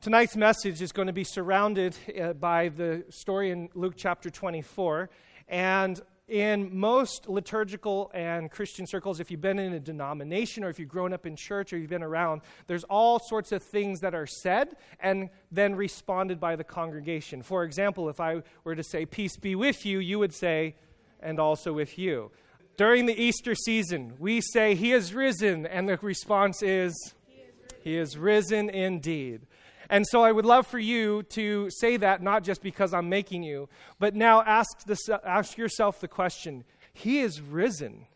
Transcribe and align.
Tonight's 0.00 0.34
message 0.34 0.80
is 0.80 0.92
going 0.92 1.08
to 1.08 1.12
be 1.12 1.24
surrounded 1.24 1.94
uh, 2.18 2.32
by 2.32 2.70
the 2.70 3.04
story 3.10 3.50
in 3.50 3.68
Luke 3.74 3.92
chapter 3.98 4.30
24. 4.30 5.10
And 5.46 6.00
in 6.26 6.74
most 6.74 7.28
liturgical 7.28 8.10
and 8.14 8.50
Christian 8.50 8.86
circles, 8.86 9.20
if 9.20 9.30
you've 9.30 9.42
been 9.42 9.58
in 9.58 9.74
a 9.74 9.78
denomination 9.78 10.64
or 10.64 10.70
if 10.70 10.78
you've 10.78 10.88
grown 10.88 11.12
up 11.12 11.26
in 11.26 11.36
church 11.36 11.74
or 11.74 11.76
you've 11.76 11.90
been 11.90 12.02
around, 12.02 12.40
there's 12.66 12.84
all 12.84 13.18
sorts 13.18 13.52
of 13.52 13.62
things 13.62 14.00
that 14.00 14.14
are 14.14 14.26
said 14.26 14.74
and 15.00 15.28
then 15.52 15.74
responded 15.74 16.40
by 16.40 16.56
the 16.56 16.64
congregation. 16.64 17.42
For 17.42 17.64
example, 17.64 18.08
if 18.08 18.20
I 18.20 18.42
were 18.64 18.76
to 18.76 18.82
say, 18.82 19.04
Peace 19.04 19.36
be 19.36 19.54
with 19.54 19.84
you, 19.84 19.98
you 19.98 20.18
would 20.18 20.32
say, 20.32 20.76
and 21.20 21.38
also 21.38 21.74
with 21.74 21.98
you. 21.98 22.30
During 22.78 23.04
the 23.04 23.22
Easter 23.22 23.54
season, 23.54 24.14
we 24.18 24.40
say, 24.40 24.74
He 24.76 24.92
is 24.92 25.12
risen, 25.12 25.66
and 25.66 25.86
the 25.86 25.98
response 25.98 26.62
is, 26.62 26.94
He 27.26 27.42
is 27.42 27.50
risen, 27.52 27.78
he 27.82 27.96
is 27.98 28.16
risen 28.16 28.70
indeed. 28.70 29.42
And 29.90 30.06
so 30.06 30.22
I 30.22 30.30
would 30.30 30.46
love 30.46 30.68
for 30.68 30.78
you 30.78 31.24
to 31.30 31.68
say 31.68 31.96
that 31.96 32.22
not 32.22 32.44
just 32.44 32.62
because 32.62 32.94
I'm 32.94 33.08
making 33.08 33.42
you, 33.42 33.68
but 33.98 34.14
now 34.14 34.40
ask, 34.42 34.84
this, 34.84 35.08
ask 35.08 35.58
yourself 35.58 36.00
the 36.00 36.08
question 36.08 36.64
He 36.92 37.18
is 37.18 37.40
risen. 37.40 38.06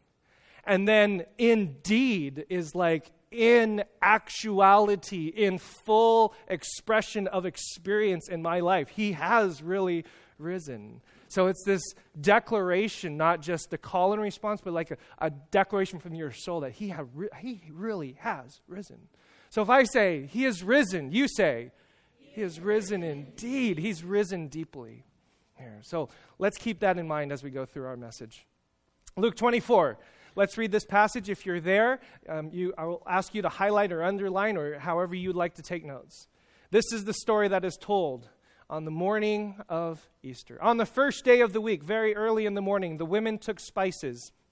And 0.64 0.88
then 0.88 1.26
indeed 1.36 2.46
is 2.48 2.74
like 2.76 3.10
in 3.32 3.82
actuality, 4.00 5.26
in 5.26 5.58
full 5.58 6.32
expression 6.46 7.26
of 7.26 7.44
experience 7.44 8.28
in 8.28 8.40
my 8.40 8.60
life. 8.60 8.88
He 8.88 9.12
has 9.12 9.60
really 9.60 10.04
risen. 10.38 11.02
So 11.26 11.48
it's 11.48 11.64
this 11.64 11.82
declaration, 12.20 13.16
not 13.16 13.42
just 13.42 13.72
a 13.72 13.78
call 13.78 14.12
and 14.12 14.22
response, 14.22 14.60
but 14.62 14.72
like 14.72 14.92
a, 14.92 14.96
a 15.18 15.30
declaration 15.30 15.98
from 15.98 16.14
your 16.14 16.30
soul 16.30 16.60
that 16.60 16.72
he, 16.72 16.94
he 17.40 17.60
really 17.72 18.16
has 18.20 18.60
risen. 18.68 19.08
So 19.54 19.62
if 19.62 19.70
I 19.70 19.84
say, 19.84 20.26
He 20.26 20.46
is 20.46 20.64
risen, 20.64 21.12
you 21.12 21.28
say, 21.28 21.70
He 22.18 22.42
is 22.42 22.58
risen 22.58 23.04
indeed. 23.04 23.78
He's 23.78 24.02
risen 24.02 24.48
deeply. 24.48 25.04
Here. 25.56 25.78
So 25.82 26.08
let's 26.40 26.58
keep 26.58 26.80
that 26.80 26.98
in 26.98 27.06
mind 27.06 27.30
as 27.30 27.44
we 27.44 27.50
go 27.50 27.64
through 27.64 27.86
our 27.86 27.96
message. 27.96 28.48
Luke 29.16 29.36
24. 29.36 29.96
Let's 30.34 30.58
read 30.58 30.72
this 30.72 30.84
passage. 30.84 31.30
If 31.30 31.46
you're 31.46 31.60
there, 31.60 32.00
um, 32.28 32.50
you, 32.52 32.74
I 32.76 32.86
will 32.86 33.04
ask 33.08 33.32
you 33.32 33.42
to 33.42 33.48
highlight 33.48 33.92
or 33.92 34.02
underline 34.02 34.56
or 34.56 34.76
however 34.80 35.14
you'd 35.14 35.36
like 35.36 35.54
to 35.54 35.62
take 35.62 35.84
notes. 35.84 36.26
This 36.72 36.92
is 36.92 37.04
the 37.04 37.14
story 37.14 37.46
that 37.46 37.64
is 37.64 37.78
told 37.80 38.28
on 38.68 38.84
the 38.84 38.90
morning 38.90 39.54
of 39.68 40.04
Easter. 40.24 40.60
On 40.60 40.78
the 40.78 40.86
first 40.86 41.24
day 41.24 41.42
of 41.42 41.52
the 41.52 41.60
week, 41.60 41.84
very 41.84 42.16
early 42.16 42.44
in 42.44 42.54
the 42.54 42.60
morning, 42.60 42.96
the 42.96 43.06
women 43.06 43.38
took 43.38 43.60
spices 43.60 44.32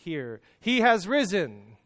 here. 0.00 0.40
He 0.60 0.80
has 0.80 1.06
risen. 1.06 1.76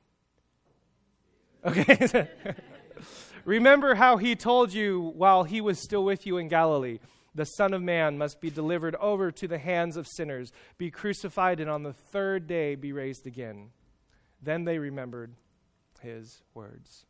Okay? 1.65 2.29
Remember 3.45 3.95
how 3.95 4.17
he 4.17 4.35
told 4.37 4.73
you 4.73 5.13
while 5.17 5.45
he 5.45 5.61
was 5.61 5.83
still 5.83 6.05
with 6.05 6.27
you 6.27 6.39
in 6.39 6.49
Galilee 6.49 6.99
the 7.35 7.45
Son 7.45 7.75
of 7.75 7.83
Man 7.83 8.17
must 8.17 8.41
be 8.41 8.51
delivered 8.51 8.95
over 8.97 9.33
to 9.33 9.49
the 9.49 9.59
hands 9.59 9.97
of 9.97 10.07
sinners, 10.07 10.53
be 10.79 10.91
crucified, 10.91 11.61
and 11.61 11.69
on 11.69 11.83
the 11.83 11.93
third 11.93 12.47
day 12.47 12.75
be 12.77 12.93
raised 12.93 13.27
again. 13.27 13.71
Then 14.41 14.65
they 14.65 14.79
remembered 14.79 15.35
his 16.01 16.43
words. 16.55 17.07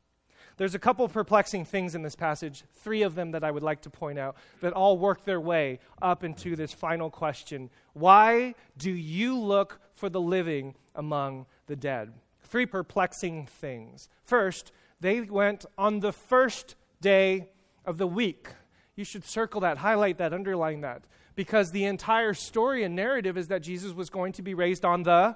There's 0.56 0.75
a 0.75 0.78
couple 0.78 1.09
perplexing 1.09 1.65
things 1.65 1.94
in 1.94 2.03
this 2.03 2.15
passage, 2.15 2.65
three 2.82 3.03
of 3.03 3.15
them 3.15 3.32
that 3.32 3.42
I 3.42 3.50
would 3.50 3.62
like 3.62 3.82
to 3.82 3.91
point 3.91 4.19
out, 4.19 4.37
that 4.60 4.72
all 4.72 4.97
work 4.97 5.25
their 5.25 5.41
way 5.41 5.81
up 6.00 6.22
into 6.22 6.54
this 6.54 6.72
final 6.72 7.10
question 7.10 7.70
Why 7.92 8.54
do 8.76 8.91
you 8.91 9.38
look 9.38 9.81
for 9.94 10.09
the 10.09 10.20
living 10.20 10.75
among 10.94 11.47
the 11.66 11.76
dead? 11.76 12.12
Three 12.41 12.66
perplexing 12.66 13.47
things. 13.47 14.09
First, 14.25 14.70
they 15.00 15.22
went 15.22 15.66
on 15.76 16.00
the 16.00 16.12
first 16.12 16.76
day 17.00 17.48
of 17.84 17.98
the 17.98 18.06
week. 18.06 18.48
You 18.94 19.04
should 19.04 19.25
circle 19.25 19.60
that, 19.62 19.78
highlight 19.78 20.19
that, 20.19 20.32
underline 20.32 20.82
that, 20.82 21.03
because 21.34 21.72
the 21.72 21.84
entire 21.84 22.32
story 22.32 22.84
and 22.84 22.94
narrative 22.94 23.37
is 23.37 23.48
that 23.48 23.62
Jesus 23.62 23.93
was 23.93 24.09
going 24.09 24.32
to 24.34 24.43
be 24.43 24.54
raised 24.54 24.84
on 24.84 25.03
the 25.03 25.34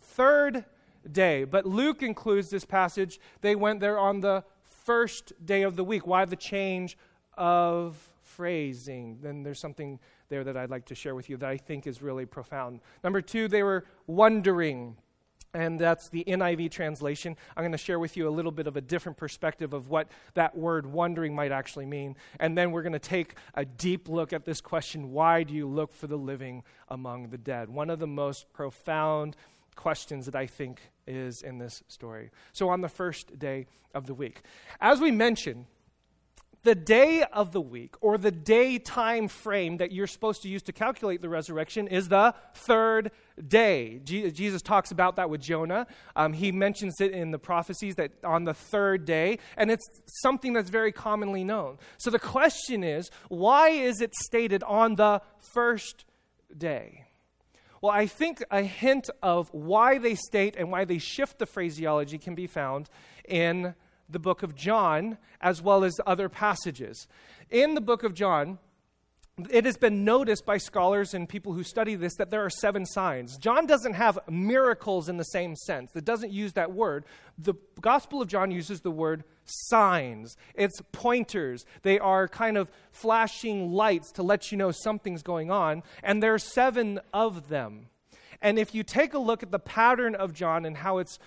third 0.00 0.64
day. 1.10 1.44
But 1.44 1.66
Luke 1.66 2.02
includes 2.02 2.50
this 2.50 2.64
passage. 2.64 3.20
They 3.40 3.54
went 3.54 3.80
there 3.80 3.98
on 3.98 4.20
the 4.20 4.44
first 4.64 5.32
day 5.44 5.62
of 5.62 5.76
the 5.76 5.84
week. 5.84 6.06
Why 6.06 6.24
the 6.24 6.36
change 6.36 6.96
of 7.36 8.10
phrasing? 8.22 9.18
Then 9.22 9.42
there's 9.42 9.60
something 9.60 9.98
there 10.28 10.44
that 10.44 10.56
I'd 10.56 10.70
like 10.70 10.86
to 10.86 10.94
share 10.94 11.14
with 11.14 11.28
you 11.28 11.36
that 11.38 11.48
I 11.48 11.56
think 11.56 11.86
is 11.86 12.00
really 12.00 12.26
profound. 12.26 12.80
Number 13.04 13.20
two, 13.20 13.48
they 13.48 13.62
were 13.62 13.84
wondering. 14.06 14.96
And 15.52 15.80
that's 15.80 16.08
the 16.08 16.22
NIV 16.28 16.70
translation. 16.70 17.36
I'm 17.56 17.62
going 17.62 17.72
to 17.72 17.78
share 17.78 17.98
with 17.98 18.16
you 18.16 18.28
a 18.28 18.30
little 18.30 18.52
bit 18.52 18.68
of 18.68 18.76
a 18.76 18.80
different 18.80 19.18
perspective 19.18 19.72
of 19.72 19.88
what 19.88 20.08
that 20.34 20.56
word 20.56 20.86
wondering 20.86 21.34
might 21.34 21.50
actually 21.50 21.86
mean. 21.86 22.16
And 22.38 22.56
then 22.56 22.70
we're 22.70 22.82
going 22.82 22.92
to 22.92 23.00
take 23.00 23.34
a 23.54 23.64
deep 23.64 24.08
look 24.08 24.32
at 24.32 24.44
this 24.44 24.60
question 24.60 25.10
why 25.10 25.42
do 25.42 25.52
you 25.52 25.66
look 25.66 25.92
for 25.92 26.06
the 26.06 26.16
living 26.16 26.62
among 26.88 27.30
the 27.30 27.38
dead? 27.38 27.68
One 27.68 27.90
of 27.90 27.98
the 27.98 28.06
most 28.06 28.52
profound 28.52 29.36
questions 29.80 30.26
that 30.26 30.36
I 30.36 30.46
think 30.46 30.80
is 31.06 31.42
in 31.42 31.58
this 31.58 31.82
story. 31.88 32.30
So, 32.52 32.68
on 32.68 32.82
the 32.82 32.88
first 32.88 33.38
day 33.38 33.66
of 33.94 34.06
the 34.06 34.14
week, 34.14 34.42
as 34.80 35.00
we 35.00 35.10
mentioned, 35.10 35.66
the 36.62 36.74
day 36.74 37.22
of 37.32 37.52
the 37.52 37.60
week 37.60 37.94
or 38.02 38.18
the 38.18 38.30
day 38.30 38.78
time 38.78 39.28
frame 39.28 39.78
that 39.78 39.92
you're 39.92 40.06
supposed 40.06 40.42
to 40.42 40.48
use 40.48 40.62
to 40.64 40.72
calculate 40.72 41.22
the 41.22 41.28
resurrection 41.28 41.88
is 41.88 42.08
the 42.08 42.34
third 42.54 43.10
day. 43.48 43.98
Jesus 44.04 44.60
talks 44.60 44.90
about 44.90 45.16
that 45.16 45.30
with 45.30 45.40
Jonah. 45.40 45.86
Um, 46.14 46.34
he 46.34 46.52
mentions 46.52 47.00
it 47.00 47.12
in 47.12 47.30
the 47.30 47.38
prophecies 47.38 47.94
that 47.94 48.12
on 48.22 48.44
the 48.44 48.52
third 48.52 49.06
day, 49.06 49.38
and 49.56 49.70
it's 49.70 49.88
something 50.22 50.52
that's 50.52 50.68
very 50.68 50.92
commonly 50.92 51.44
known. 51.44 51.78
So 51.96 52.10
the 52.10 52.18
question 52.18 52.84
is 52.84 53.10
why 53.28 53.70
is 53.70 54.02
it 54.02 54.14
stated 54.14 54.62
on 54.64 54.96
the 54.96 55.22
first 55.54 56.04
day? 56.56 57.06
Well, 57.82 57.92
I 57.92 58.06
think 58.06 58.44
a 58.50 58.62
hint 58.62 59.08
of 59.22 59.48
why 59.52 59.96
they 59.96 60.14
state 60.14 60.54
and 60.56 60.70
why 60.70 60.84
they 60.84 60.98
shift 60.98 61.38
the 61.38 61.46
phraseology 61.46 62.18
can 62.18 62.34
be 62.34 62.46
found 62.46 62.90
in 63.26 63.74
the 64.06 64.18
book 64.18 64.42
of 64.42 64.54
John 64.54 65.16
as 65.40 65.62
well 65.62 65.82
as 65.82 65.98
other 66.06 66.28
passages. 66.28 67.08
In 67.48 67.74
the 67.74 67.80
book 67.80 68.02
of 68.02 68.12
John, 68.12 68.58
it 69.50 69.64
has 69.64 69.78
been 69.78 70.04
noticed 70.04 70.44
by 70.44 70.58
scholars 70.58 71.14
and 71.14 71.26
people 71.26 71.54
who 71.54 71.62
study 71.62 71.94
this 71.94 72.16
that 72.16 72.30
there 72.30 72.44
are 72.44 72.50
seven 72.50 72.84
signs. 72.84 73.38
John 73.38 73.66
doesn't 73.66 73.94
have 73.94 74.18
miracles 74.28 75.08
in 75.08 75.16
the 75.16 75.24
same 75.24 75.56
sense, 75.56 75.90
it 75.94 76.04
doesn't 76.04 76.32
use 76.32 76.52
that 76.54 76.72
word. 76.72 77.04
The 77.38 77.54
Gospel 77.80 78.20
of 78.20 78.28
John 78.28 78.50
uses 78.50 78.82
the 78.82 78.90
word 78.90 79.24
signs, 79.68 80.36
it's 80.54 80.80
pointers. 80.92 81.64
They 81.82 81.98
are 81.98 82.28
kind 82.28 82.56
of 82.56 82.70
flashing 82.90 83.72
lights 83.72 84.12
to 84.12 84.22
let 84.22 84.50
you 84.50 84.58
know 84.58 84.70
something's 84.70 85.22
going 85.22 85.50
on, 85.50 85.82
and 86.02 86.22
there 86.22 86.34
are 86.34 86.38
seven 86.38 87.00
of 87.12 87.48
them. 87.48 87.86
And 88.42 88.58
if 88.58 88.74
you 88.74 88.82
take 88.82 89.12
a 89.12 89.18
look 89.18 89.42
at 89.42 89.50
the 89.50 89.58
pattern 89.58 90.14
of 90.14 90.32
John 90.32 90.64
and 90.64 90.78
how 90.78 90.98
it's 90.98 91.18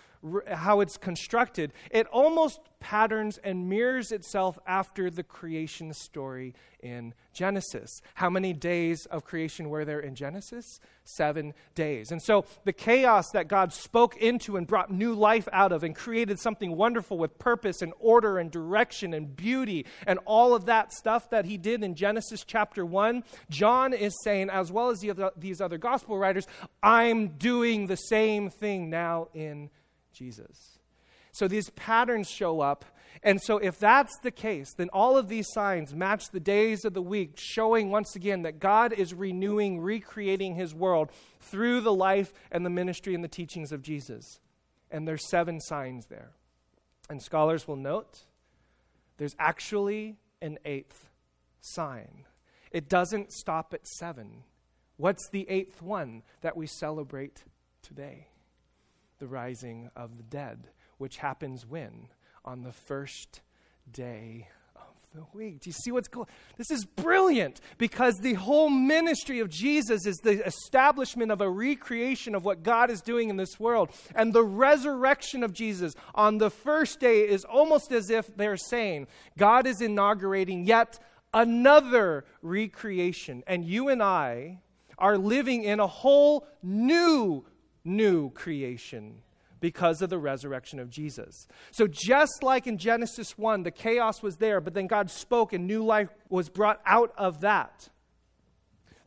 how 0.47 0.79
it's 0.79 0.97
constructed, 0.97 1.73
it 1.91 2.07
almost 2.07 2.59
patterns 2.79 3.39
and 3.43 3.69
mirrors 3.69 4.11
itself 4.11 4.59
after 4.67 5.09
the 5.09 5.23
creation 5.23 5.93
story 5.93 6.53
in 6.81 7.13
Genesis. 7.31 8.01
How 8.15 8.29
many 8.29 8.51
days 8.51 9.05
of 9.05 9.23
creation 9.23 9.69
were 9.69 9.85
there 9.85 10.01
in 10.01 10.15
Genesis? 10.15 10.81
Seven 11.05 11.53
days. 11.75 12.11
And 12.11 12.21
so 12.21 12.45
the 12.65 12.73
chaos 12.73 13.25
that 13.31 13.47
God 13.47 13.71
spoke 13.71 14.17
into 14.17 14.57
and 14.57 14.67
brought 14.67 14.91
new 14.91 15.13
life 15.13 15.47
out 15.53 15.71
of 15.71 15.83
and 15.83 15.95
created 15.95 16.39
something 16.39 16.75
wonderful 16.75 17.17
with 17.17 17.39
purpose 17.39 17.81
and 17.81 17.93
order 17.99 18.37
and 18.37 18.51
direction 18.51 19.13
and 19.13 19.33
beauty 19.33 19.85
and 20.05 20.19
all 20.25 20.53
of 20.53 20.65
that 20.65 20.91
stuff 20.91 21.29
that 21.29 21.45
he 21.45 21.57
did 21.57 21.83
in 21.83 21.95
Genesis 21.95 22.43
chapter 22.45 22.85
1, 22.85 23.23
John 23.49 23.93
is 23.93 24.13
saying, 24.23 24.49
as 24.49 24.71
well 24.71 24.89
as 24.89 24.99
the 24.99 25.31
these 25.37 25.61
other 25.61 25.77
gospel 25.77 26.17
writers, 26.17 26.47
I'm 26.81 27.29
doing 27.29 27.87
the 27.87 27.95
same 27.95 28.49
thing 28.49 28.89
now 28.89 29.29
in 29.33 29.69
Jesus. 30.13 30.79
So 31.33 31.47
these 31.47 31.69
patterns 31.71 32.29
show 32.29 32.61
up. 32.61 32.85
And 33.21 33.41
so, 33.41 33.57
if 33.57 33.79
that's 33.79 34.17
the 34.19 34.31
case, 34.31 34.73
then 34.75 34.89
all 34.91 35.17
of 35.17 35.29
these 35.29 35.47
signs 35.51 35.93
match 35.93 36.25
the 36.31 36.39
days 36.39 36.83
of 36.83 36.93
the 36.93 37.01
week, 37.01 37.35
showing 37.37 37.89
once 37.89 38.15
again 38.15 38.41
that 38.41 38.59
God 38.59 38.91
is 38.91 39.13
renewing, 39.13 39.79
recreating 39.79 40.55
his 40.55 40.73
world 40.73 41.11
through 41.39 41.81
the 41.81 41.93
life 41.93 42.33
and 42.51 42.65
the 42.65 42.69
ministry 42.69 43.15
and 43.15 43.23
the 43.23 43.29
teachings 43.29 43.71
of 43.71 43.81
Jesus. 43.81 44.39
And 44.91 45.07
there's 45.07 45.29
seven 45.29 45.59
signs 45.59 46.07
there. 46.07 46.31
And 47.09 47.21
scholars 47.21 47.67
will 47.67 47.75
note 47.75 48.23
there's 49.17 49.35
actually 49.39 50.17
an 50.41 50.57
eighth 50.65 51.09
sign. 51.61 52.25
It 52.71 52.89
doesn't 52.89 53.31
stop 53.31 53.73
at 53.73 53.87
seven. 53.87 54.43
What's 54.97 55.29
the 55.29 55.47
eighth 55.49 55.81
one 55.81 56.23
that 56.41 56.57
we 56.57 56.67
celebrate 56.67 57.43
today? 57.81 58.27
The 59.23 59.29
rising 59.29 59.89
of 59.95 60.17
the 60.17 60.23
dead, 60.23 60.67
which 60.97 61.15
happens 61.15 61.65
when? 61.65 62.09
On 62.43 62.61
the 62.61 62.73
first 62.73 63.39
day 63.89 64.49
of 64.75 64.81
the 65.15 65.23
week. 65.31 65.61
Do 65.61 65.69
you 65.69 65.73
see 65.81 65.93
what's 65.93 66.09
going 66.09 66.27
This 66.57 66.69
is 66.69 66.83
brilliant 66.83 67.61
because 67.77 68.17
the 68.17 68.33
whole 68.33 68.69
ministry 68.69 69.39
of 69.39 69.47
Jesus 69.47 70.05
is 70.05 70.17
the 70.17 70.45
establishment 70.45 71.31
of 71.31 71.39
a 71.39 71.49
recreation 71.49 72.35
of 72.35 72.43
what 72.43 72.63
God 72.63 72.91
is 72.91 72.99
doing 72.99 73.29
in 73.29 73.37
this 73.37 73.57
world. 73.61 73.91
And 74.13 74.33
the 74.33 74.43
resurrection 74.43 75.41
of 75.41 75.53
Jesus 75.53 75.93
on 76.13 76.37
the 76.37 76.49
first 76.49 76.99
day 76.99 77.21
is 77.21 77.45
almost 77.45 77.93
as 77.93 78.09
if 78.09 78.35
they're 78.35 78.57
saying, 78.57 79.07
God 79.37 79.65
is 79.65 79.79
inaugurating 79.79 80.65
yet 80.65 80.99
another 81.33 82.25
recreation. 82.41 83.41
And 83.47 83.63
you 83.63 83.87
and 83.87 84.03
I 84.03 84.59
are 84.97 85.17
living 85.17 85.63
in 85.63 85.79
a 85.79 85.87
whole 85.87 86.45
new, 86.61 87.45
new 87.83 88.29
creation 88.31 89.21
because 89.59 90.01
of 90.01 90.09
the 90.09 90.17
resurrection 90.17 90.77
of 90.77 90.89
Jesus. 90.89 91.47
So, 91.71 91.87
just 91.87 92.43
like 92.43 92.67
in 92.67 92.77
Genesis 92.77 93.37
1, 93.37 93.63
the 93.63 93.71
chaos 93.71 94.21
was 94.21 94.35
there, 94.35 94.59
but 94.59 94.73
then 94.73 94.87
God 94.87 95.09
spoke 95.09 95.53
and 95.53 95.65
new 95.65 95.85
life 95.85 96.09
was 96.27 96.49
brought 96.49 96.81
out 96.85 97.13
of 97.17 97.41
that. 97.41 97.87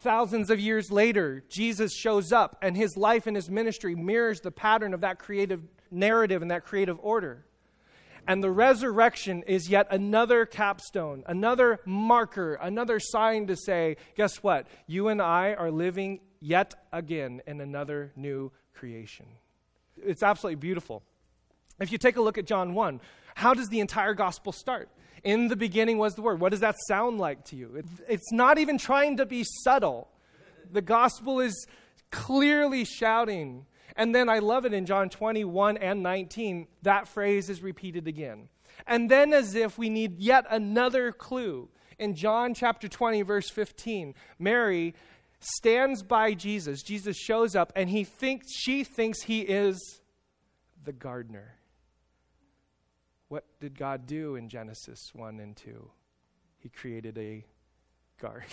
Thousands 0.01 0.51
of 0.51 0.59
years 0.59 0.91
later, 0.91 1.45
Jesus 1.51 1.93
shows 1.95 2.33
up, 2.33 2.57
and 2.63 2.77
his 2.77 2.97
life 2.97 3.27
and 3.27 3.37
his 3.37 3.51
ministry 3.51 3.95
mirrors 3.95 4.41
the 4.41 4.51
pattern 4.51 4.95
of 4.95 5.03
that 5.03 5.19
creative 5.19 5.63
narrative 5.91 6.43
and 6.43 6.51
that 6.51 6.65
creative 6.65 6.99
order. 7.03 7.45
And 8.29 8.43
the 8.43 8.51
resurrection 8.51 9.43
is 9.47 9.69
yet 9.69 9.87
another 9.91 10.47
capstone, 10.47 11.23
another 11.27 11.81
marker, 11.85 12.55
another 12.55 12.99
sign 12.99 13.47
to 13.47 13.57
say, 13.57 13.97
guess 14.17 14.43
what? 14.43 14.67
You 14.87 15.09
and 15.09 15.23
I 15.23 15.55
are 15.55 15.71
living 15.71 16.21
yet 16.41 16.75
again 16.93 17.43
in 17.47 17.61
another 17.61 18.13
new 18.17 18.53
creation. 18.77 19.27
It's 20.05 20.23
absolutely 20.23 20.57
beautiful. 20.57 21.03
If 21.81 21.91
you 21.91 21.99
take 21.99 22.17
a 22.17 22.23
look 22.23 22.39
at 22.39 22.47
John 22.47 22.75
1, 22.75 23.01
how 23.35 23.55
does 23.55 23.69
the 23.69 23.81
entire 23.81 24.15
gospel 24.15 24.53
start? 24.53 24.89
In 25.25 25.49
the 25.49 25.57
beginning 25.57 25.99
was 25.99 26.15
the 26.15 26.23
Word. 26.23 26.41
What 26.41 26.51
does 26.51 26.61
that 26.61 26.77
sound 26.87 27.19
like 27.19 27.45
to 27.47 27.57
you? 27.57 27.77
It, 27.77 27.87
it's 28.09 28.33
not 28.33 28.59
even 28.59 28.79
trying 28.79 29.17
to 29.17 29.27
be 29.27 29.45
subtle. 29.65 30.09
The 30.71 30.83
gospel 30.83 31.41
is 31.41 31.67
clearly 32.11 32.85
shouting. 32.85 33.67
And 33.97 34.15
then 34.15 34.29
I 34.29 34.39
love 34.39 34.65
it 34.67 34.73
in 34.73 34.87
John 34.87 35.09
21 35.09 35.79
and 35.79 36.03
19, 36.03 36.69
that 36.83 37.09
phrase 37.09 37.49
is 37.49 37.63
repeated 37.63 38.07
again. 38.07 38.49
And 38.87 39.11
then, 39.11 39.33
as 39.33 39.55
if 39.55 39.79
we 39.79 39.89
need 39.89 40.19
yet 40.19 40.45
another 40.51 41.11
clue, 41.11 41.71
in 41.99 42.15
John 42.15 42.53
chapter 42.53 42.89
20, 42.89 43.23
verse 43.23 43.49
15, 43.51 44.15
Mary 44.39 44.95
stands 45.41 46.03
by 46.03 46.35
Jesus. 46.35 46.83
Jesus 46.83 47.17
shows 47.17 47.55
up 47.55 47.73
and 47.77 47.89
he 47.91 48.05
thinks 48.05 48.47
she 48.57 48.85
thinks 48.85 49.23
he 49.23 49.41
is 49.41 50.01
the 50.85 50.93
gardener. 50.93 51.55
What 53.29 53.45
did 53.61 53.79
God 53.79 54.07
do 54.07 54.37
in 54.37 54.49
Genesis 54.49 55.11
1 55.13 55.41
and 55.41 55.57
2? 55.57 55.91
He 56.59 56.69
created 56.69 57.19
a 57.19 57.45
garden. 58.21 58.49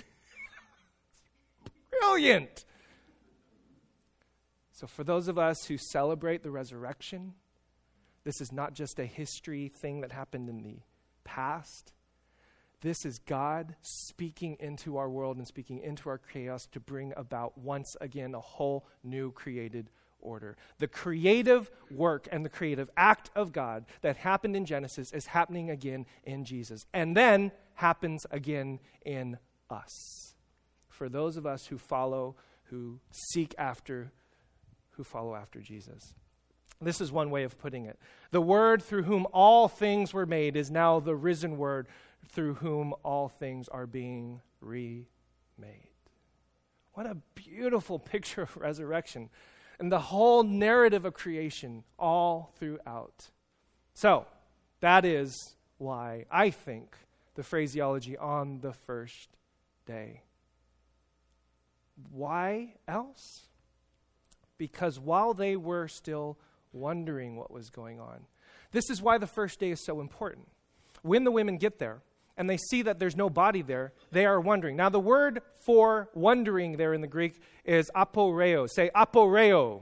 Brilliant. 2.00 2.65
So, 4.71 4.88
for 4.88 5.03
those 5.03 5.27
of 5.27 5.38
us 5.38 5.65
who 5.65 5.77
celebrate 5.77 6.41
the 6.41 6.51
resurrection, 6.51 7.33
this 8.24 8.41
is 8.41 8.51
not 8.51 8.74
just 8.74 9.00
a 9.00 9.06
history 9.06 9.68
thing 9.68 10.01
that 10.01 10.12
happened 10.12 10.50
in 10.50 10.63
the 10.63 10.79
past. 11.24 11.94
This 12.83 13.06
is 13.06 13.18
God 13.18 13.77
speaking 13.81 14.57
into 14.59 14.97
our 14.97 15.09
world 15.09 15.38
and 15.38 15.47
speaking 15.47 15.80
into 15.80 16.09
our 16.09 16.18
chaos 16.18 16.68
to 16.74 16.81
bring 16.81 17.13
about 17.15 17.57
once 17.57 17.95
again 18.01 18.35
a 18.35 18.41
whole 18.41 18.85
new 19.06 19.31
created 19.31 19.89
order. 20.19 20.57
The 20.80 20.89
creative 20.89 21.71
work 21.89 22.27
and 22.30 22.44
the 22.44 22.50
creative 22.50 22.89
act 22.97 23.31
of 23.35 23.53
God 23.53 23.85
that 24.01 24.18
happened 24.18 24.57
in 24.57 24.65
Genesis 24.65 25.13
is 25.13 25.27
happening 25.27 25.69
again 25.69 26.06
in 26.25 26.44
Jesus, 26.44 26.85
and 26.94 27.15
then 27.15 27.53
happens 27.75 28.25
again 28.31 28.80
in 29.06 29.38
us. 29.69 30.36
For 30.89 31.07
those 31.07 31.38
of 31.38 31.45
us 31.45 31.65
who 31.68 31.77
follow, 31.77 32.36
who 32.65 33.00
seek 33.12 33.56
after, 33.57 34.12
who 34.91 35.06
follow 35.06 35.36
after 35.36 35.62
Jesus. 35.62 36.13
This 36.81 37.00
is 37.00 37.13
one 37.13 37.29
way 37.29 37.44
of 37.44 37.57
putting 37.57 37.86
it. 37.86 37.97
The 38.31 38.41
Word 38.41 38.83
through 38.83 39.03
whom 39.03 39.25
all 39.31 39.69
things 39.69 40.13
were 40.13 40.25
made 40.25 40.57
is 40.57 40.69
now 40.69 41.00
the 41.00 41.15
risen 41.15 41.57
Word 41.57 41.88
through 42.29 42.55
whom 42.55 42.93
all 43.03 43.29
things 43.29 43.67
are 43.67 43.85
being 43.85 44.41
remade. 44.61 44.97
What 46.93 47.05
a 47.05 47.17
beautiful 47.35 47.99
picture 48.13 48.43
of 48.43 48.55
resurrection 48.57 49.29
and 49.79 49.91
the 49.91 49.99
whole 49.99 50.43
narrative 50.43 51.05
of 51.05 51.13
creation 51.13 51.83
all 51.97 52.53
throughout. 52.57 53.29
So, 53.93 54.25
that 54.79 55.05
is 55.05 55.55
why 55.77 56.25
I 56.31 56.49
think 56.49 56.95
the 57.35 57.43
phraseology 57.43 58.17
on 58.17 58.59
the 58.61 58.73
first 58.73 59.29
day. 59.85 60.21
Why 62.11 62.75
else? 62.87 63.47
Because 64.57 64.99
while 64.99 65.33
they 65.33 65.55
were 65.55 65.87
still 65.87 66.37
wondering 66.71 67.35
what 67.35 67.51
was 67.51 67.69
going 67.69 67.99
on, 67.99 68.25
this 68.71 68.89
is 68.89 69.01
why 69.01 69.17
the 69.17 69.27
first 69.27 69.59
day 69.59 69.71
is 69.71 69.85
so 69.85 69.99
important. 69.99 70.47
When 71.01 71.23
the 71.23 71.31
women 71.31 71.57
get 71.57 71.79
there, 71.79 72.01
and 72.38 72.50
they 72.50 72.57
see 72.57 72.81
that 72.81 73.00
there's 73.00 73.15
no 73.15 73.30
body 73.30 73.62
there, 73.62 73.94
they 74.12 74.25
are 74.25 74.39
wondering. 74.39 74.75
Now, 74.75 74.89
the 74.89 75.00
word 75.00 75.41
for 75.57 76.09
wondering 76.13 76.77
there 76.77 76.94
in 76.94 77.01
the 77.01 77.07
Greek 77.07 77.39
is 77.63 77.89
aporeo. 77.95 78.68
Say 78.69 78.89
aporeo. 78.95 79.81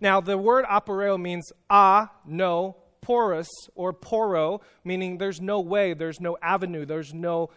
Now, 0.00 0.20
the 0.20 0.36
word 0.36 0.64
aporeo 0.66 1.20
means 1.20 1.50
a, 1.70 2.08
no, 2.26 2.76
porous 3.00 3.48
or 3.74 3.92
poro, 3.92 4.60
meaning 4.84 5.18
there's 5.18 5.40
no 5.40 5.60
way, 5.60 5.94
there's 5.94 6.20
no 6.20 6.38
avenue, 6.40 6.86
there's 6.86 7.12
no 7.12 7.50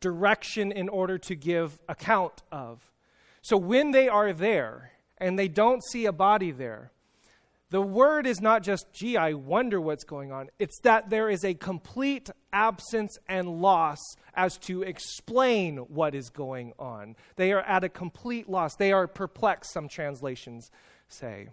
direction 0.00 0.72
in 0.72 0.88
order 0.88 1.18
to 1.18 1.34
give 1.34 1.78
account 1.88 2.42
of. 2.52 2.90
So 3.42 3.56
when 3.56 3.90
they 3.90 4.08
are 4.08 4.32
there 4.32 4.92
and 5.18 5.38
they 5.38 5.48
don't 5.48 5.82
see 5.90 6.06
a 6.06 6.12
body 6.12 6.50
there, 6.50 6.92
the 7.70 7.80
word 7.80 8.26
is 8.26 8.40
not 8.40 8.64
just, 8.64 8.92
gee, 8.92 9.16
I 9.16 9.34
wonder 9.34 9.80
what's 9.80 10.02
going 10.02 10.32
on. 10.32 10.50
It's 10.58 10.80
that 10.80 11.08
there 11.08 11.30
is 11.30 11.44
a 11.44 11.54
complete 11.54 12.28
absence 12.52 13.16
and 13.28 13.62
loss 13.62 14.00
as 14.34 14.58
to 14.58 14.82
explain 14.82 15.76
what 15.76 16.16
is 16.16 16.30
going 16.30 16.72
on. 16.80 17.14
They 17.36 17.52
are 17.52 17.62
at 17.62 17.84
a 17.84 17.88
complete 17.88 18.48
loss. 18.48 18.74
They 18.74 18.90
are 18.90 19.06
perplexed, 19.06 19.72
some 19.72 19.88
translations 19.88 20.68
say. 21.08 21.50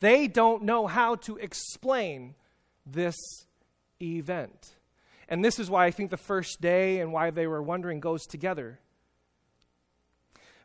They 0.00 0.28
don't 0.28 0.62
know 0.62 0.86
how 0.86 1.16
to 1.16 1.36
explain 1.36 2.34
this 2.86 3.16
event. 4.00 4.76
And 5.28 5.44
this 5.44 5.58
is 5.58 5.68
why 5.68 5.84
I 5.84 5.90
think 5.90 6.10
the 6.10 6.16
first 6.16 6.62
day 6.62 7.00
and 7.00 7.12
why 7.12 7.30
they 7.30 7.46
were 7.46 7.62
wondering 7.62 8.00
goes 8.00 8.24
together. 8.24 8.80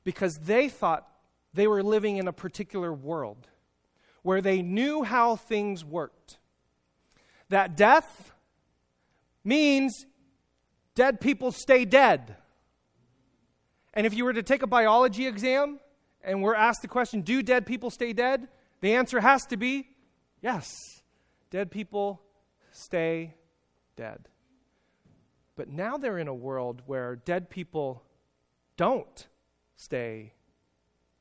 Because 0.05 0.39
they 0.41 0.69
thought 0.69 1.05
they 1.53 1.67
were 1.67 1.83
living 1.83 2.15
in 2.15 2.29
a 2.29 2.33
particular 2.33 2.93
world 2.93 3.48
where 4.27 4.41
they 4.41 4.62
knew 4.62 5.03
how 5.03 5.38
things 5.38 5.86
worked. 5.86 6.38
That 7.48 7.77
death 7.77 8.34
means 9.46 10.05
dead 10.96 11.22
people 11.22 11.53
stay 11.53 11.86
dead. 11.86 12.36
And 13.93 14.05
if 14.05 14.13
you 14.13 14.25
were 14.25 14.34
to 14.34 14.43
take 14.43 14.63
a 14.63 14.67
biology 14.67 15.27
exam 15.27 15.79
and 16.22 16.43
we're 16.43 16.55
asked 16.55 16.81
the 16.81 16.89
question, 16.89 17.22
do 17.22 17.41
dead 17.41 17.65
people 17.65 17.89
stay 17.89 18.12
dead? 18.12 18.50
The 18.81 18.96
answer 18.96 19.22
has 19.22 19.46
to 19.46 19.55
be 19.55 19.88
yes. 20.41 20.74
Dead 21.50 21.72
people 21.72 22.22
stay 22.74 23.34
dead. 23.96 24.27
But 25.55 25.69
now 25.69 25.96
they're 25.96 26.19
in 26.19 26.27
a 26.27 26.36
world 26.36 26.81
where 26.86 27.15
dead 27.15 27.50
people 27.50 28.03
don't 28.75 29.25
stay 29.77 30.34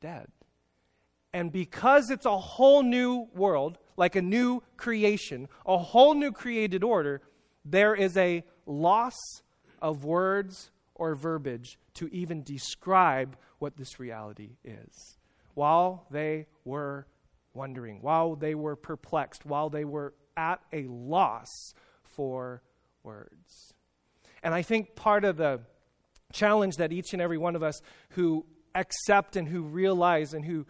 dead. 0.01 0.27
And 1.33 1.53
because 1.53 2.11
it's 2.11 2.27
a 2.27 2.39
whole 2.39 2.83
new 2.83 3.29
world, 3.35 3.79
like 3.97 4.17
a 4.17 4.23
new 4.23 4.63
creation, 4.77 5.49
a 5.67 5.79
whole 5.79 6.15
new 6.15 6.33
created 6.33 6.83
order, 6.83 7.21
there 7.65 7.95
is 7.95 8.17
a 8.17 8.45
loss 8.65 9.17
of 9.83 10.05
words 10.05 10.71
or 10.95 11.15
verbiage 11.15 11.79
to 11.95 12.09
even 12.09 12.43
describe 12.43 13.37
what 13.59 13.77
this 13.77 13.99
reality 14.01 14.57
is. 14.65 15.19
While 15.55 16.07
they 16.11 16.47
were 16.65 17.07
wondering, 17.55 18.01
while 18.03 18.37
they 18.37 18.55
were 18.55 18.77
perplexed, 18.77 19.47
while 19.47 19.71
they 19.71 19.85
were 19.85 20.15
at 20.37 20.61
a 20.73 20.85
loss 20.85 21.51
for 22.03 22.63
words. 23.03 23.73
And 24.43 24.55
I 24.55 24.63
think 24.63 24.95
part 24.95 25.25
of 25.25 25.37
the 25.37 25.61
challenge 26.33 26.77
that 26.77 26.93
each 26.93 27.13
and 27.13 27.23
every 27.23 27.39
one 27.39 27.57
of 27.57 27.63
us 27.63 27.81
who 28.11 28.45
accept 28.75 29.37
and 29.37 29.49
who 29.49 29.63
realize 29.63 30.35
and 30.35 30.45
who 30.45 30.67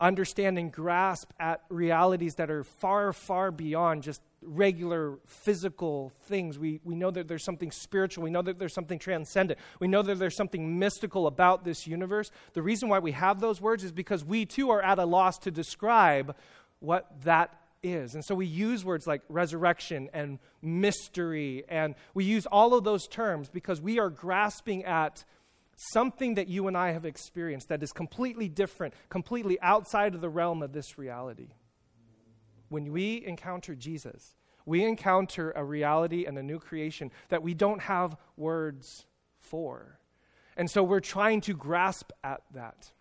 understand 0.00 0.58
and 0.58 0.72
grasp 0.72 1.30
at 1.38 1.62
realities 1.68 2.36
that 2.36 2.50
are 2.50 2.64
far, 2.64 3.12
far 3.12 3.50
beyond 3.50 4.02
just 4.02 4.22
regular 4.42 5.18
physical 5.26 6.12
things. 6.22 6.58
We, 6.58 6.80
we 6.84 6.94
know 6.94 7.10
that 7.10 7.28
there's 7.28 7.44
something 7.44 7.70
spiritual. 7.70 8.24
We 8.24 8.30
know 8.30 8.42
that 8.42 8.58
there's 8.58 8.72
something 8.72 8.98
transcendent. 8.98 9.60
We 9.78 9.88
know 9.88 10.02
that 10.02 10.18
there's 10.18 10.36
something 10.36 10.78
mystical 10.78 11.26
about 11.26 11.64
this 11.64 11.86
universe. 11.86 12.30
The 12.54 12.62
reason 12.62 12.88
why 12.88 13.00
we 13.00 13.12
have 13.12 13.40
those 13.40 13.60
words 13.60 13.84
is 13.84 13.92
because 13.92 14.24
we 14.24 14.46
too 14.46 14.70
are 14.70 14.82
at 14.82 14.98
a 14.98 15.04
loss 15.04 15.38
to 15.40 15.50
describe 15.50 16.34
what 16.78 17.06
that 17.24 17.54
is. 17.82 18.14
And 18.14 18.24
so 18.24 18.34
we 18.34 18.46
use 18.46 18.84
words 18.84 19.06
like 19.06 19.22
resurrection 19.28 20.08
and 20.12 20.38
mystery, 20.62 21.64
and 21.68 21.94
we 22.14 22.24
use 22.24 22.46
all 22.46 22.74
of 22.74 22.84
those 22.84 23.06
terms 23.06 23.48
because 23.48 23.80
we 23.80 23.98
are 23.98 24.10
grasping 24.10 24.84
at 24.84 25.24
something 25.92 26.34
that 26.34 26.48
you 26.48 26.68
and 26.68 26.76
I 26.76 26.92
have 26.92 27.06
experienced 27.06 27.68
that 27.68 27.82
is 27.82 27.92
completely 27.92 28.48
different, 28.48 28.94
completely 29.08 29.58
outside 29.60 30.14
of 30.14 30.20
the 30.20 30.28
realm 30.28 30.62
of 30.62 30.72
this 30.72 30.98
reality. 30.98 31.54
When 32.68 32.92
we 32.92 33.24
encounter 33.24 33.74
Jesus, 33.74 34.36
we 34.66 34.84
encounter 34.84 35.52
a 35.56 35.64
reality 35.64 36.26
and 36.26 36.36
a 36.38 36.42
new 36.42 36.58
creation 36.58 37.10
that 37.30 37.42
we 37.42 37.54
don't 37.54 37.80
have 37.80 38.16
words 38.36 39.06
for. 39.38 39.98
And 40.56 40.70
so 40.70 40.82
we're 40.82 41.00
trying 41.00 41.40
to 41.42 41.54
grasp 41.54 42.10
at 42.22 42.42
that. 42.52 42.92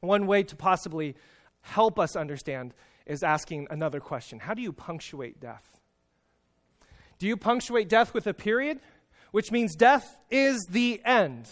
One 0.00 0.26
way 0.26 0.44
to 0.44 0.54
possibly 0.54 1.16
help 1.62 1.98
us 1.98 2.14
understand 2.14 2.74
is 3.06 3.22
asking 3.22 3.66
another 3.70 4.00
question 4.00 4.38
How 4.38 4.54
do 4.54 4.62
you 4.62 4.72
punctuate 4.72 5.40
death? 5.40 5.80
Do 7.18 7.26
you 7.26 7.36
punctuate 7.36 7.88
death 7.88 8.14
with 8.14 8.26
a 8.26 8.34
period? 8.34 8.80
Which 9.32 9.50
means 9.50 9.74
death 9.74 10.16
is 10.30 10.64
the 10.70 11.00
end. 11.04 11.48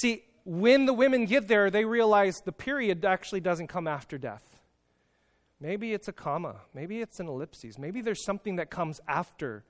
See, 0.00 0.24
when 0.44 0.86
the 0.86 0.92
women 0.92 1.24
get 1.24 1.48
there, 1.48 1.70
they 1.70 1.84
realize 1.84 2.34
the 2.44 2.52
period 2.52 3.04
actually 3.04 3.40
doesn't 3.40 3.68
come 3.68 3.86
after 3.86 4.18
death. 4.18 4.42
Maybe 5.60 5.94
it's 5.94 6.08
a 6.08 6.12
comma. 6.12 6.56
Maybe 6.74 7.00
it's 7.00 7.20
an 7.20 7.28
ellipsis. 7.28 7.78
Maybe 7.78 8.02
there's 8.02 8.24
something 8.24 8.56
that 8.56 8.70
comes 8.70 9.00
after 9.08 9.64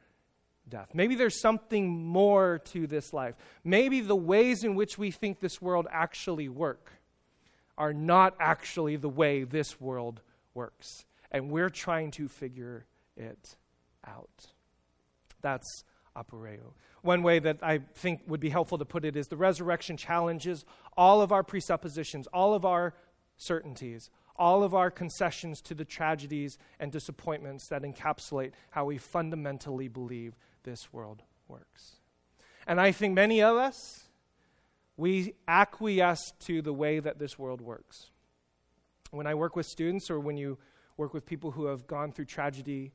death. 0.68 0.88
Maybe 0.94 1.14
there's 1.14 1.40
something 1.40 1.88
more 1.88 2.60
to 2.72 2.86
this 2.86 3.12
life. 3.12 3.34
Maybe 3.62 4.00
the 4.00 4.16
ways 4.16 4.64
in 4.64 4.74
which 4.74 4.98
we 4.98 5.10
think 5.10 5.40
this 5.40 5.60
world 5.60 5.86
actually 5.90 6.48
work 6.48 6.90
are 7.76 7.92
not 7.92 8.34
actually 8.40 8.96
the 8.96 9.08
way 9.08 9.44
this 9.44 9.80
world 9.80 10.20
works. 10.54 11.04
And 11.30 11.50
we're 11.50 11.70
trying 11.70 12.12
to 12.12 12.28
figure 12.28 12.86
it 13.16 13.56
out. 14.06 14.46
That's 15.42 15.84
aporeo. 16.16 16.72
One 17.04 17.22
way 17.22 17.38
that 17.38 17.58
I 17.62 17.80
think 17.94 18.22
would 18.26 18.40
be 18.40 18.48
helpful 18.48 18.78
to 18.78 18.86
put 18.86 19.04
it 19.04 19.14
is 19.14 19.28
the 19.28 19.36
resurrection 19.36 19.98
challenges 19.98 20.64
all 20.96 21.20
of 21.20 21.32
our 21.32 21.42
presuppositions, 21.42 22.26
all 22.28 22.54
of 22.54 22.64
our 22.64 22.94
certainties, 23.36 24.08
all 24.36 24.64
of 24.64 24.72
our 24.74 24.90
concessions 24.90 25.60
to 25.60 25.74
the 25.74 25.84
tragedies 25.84 26.56
and 26.80 26.90
disappointments 26.90 27.68
that 27.68 27.82
encapsulate 27.82 28.52
how 28.70 28.86
we 28.86 28.96
fundamentally 28.96 29.86
believe 29.86 30.34
this 30.62 30.94
world 30.94 31.22
works. 31.46 31.96
And 32.66 32.80
I 32.80 32.90
think 32.90 33.12
many 33.12 33.42
of 33.42 33.54
us, 33.54 34.04
we 34.96 35.34
acquiesce 35.46 36.32
to 36.46 36.62
the 36.62 36.72
way 36.72 37.00
that 37.00 37.18
this 37.18 37.38
world 37.38 37.60
works. 37.60 38.12
When 39.10 39.26
I 39.26 39.34
work 39.34 39.56
with 39.56 39.66
students 39.66 40.10
or 40.10 40.18
when 40.20 40.38
you 40.38 40.56
work 40.96 41.12
with 41.12 41.26
people 41.26 41.50
who 41.50 41.66
have 41.66 41.86
gone 41.86 42.12
through 42.12 42.24
tragedy, 42.24 42.92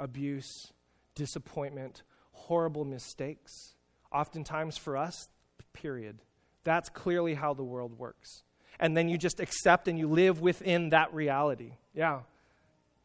abuse, 0.00 0.72
disappointment, 1.14 2.04
horrible 2.34 2.84
mistakes, 2.84 3.74
oftentimes 4.12 4.76
for 4.76 4.96
us, 4.96 5.28
period. 5.72 6.20
That's 6.62 6.88
clearly 6.88 7.34
how 7.34 7.54
the 7.54 7.64
world 7.64 7.98
works. 7.98 8.42
And 8.78 8.96
then 8.96 9.08
you 9.08 9.18
just 9.18 9.40
accept 9.40 9.88
and 9.88 9.98
you 9.98 10.08
live 10.08 10.40
within 10.40 10.90
that 10.90 11.12
reality. 11.14 11.72
Yeah, 11.94 12.20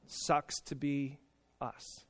sucks 0.08 0.60
to 0.62 0.76
be 0.76 1.18
us. 1.62 2.06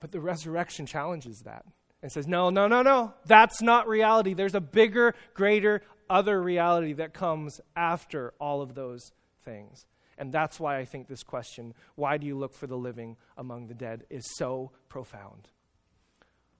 But 0.00 0.12
the 0.12 0.20
resurrection 0.20 0.86
challenges 0.86 1.40
that 1.44 1.64
and 2.02 2.12
says, 2.12 2.26
no, 2.26 2.50
no, 2.50 2.68
no, 2.68 2.82
no, 2.82 3.14
that's 3.24 3.62
not 3.62 3.88
reality. 3.88 4.34
There's 4.34 4.54
a 4.54 4.60
bigger, 4.60 5.14
greater, 5.32 5.80
other 6.10 6.42
reality 6.42 6.92
that 6.94 7.14
comes 7.14 7.60
after 7.74 8.34
all 8.38 8.60
of 8.60 8.74
those 8.74 9.12
things. 9.44 9.86
And 10.18 10.30
that's 10.30 10.60
why 10.60 10.78
I 10.78 10.84
think 10.84 11.08
this 11.08 11.22
question, 11.22 11.74
why 11.94 12.18
do 12.18 12.26
you 12.26 12.36
look 12.36 12.54
for 12.54 12.66
the 12.66 12.76
living 12.76 13.16
among 13.36 13.66
the 13.66 13.74
dead, 13.74 14.04
is 14.10 14.24
so 14.36 14.70
profound. 14.88 15.48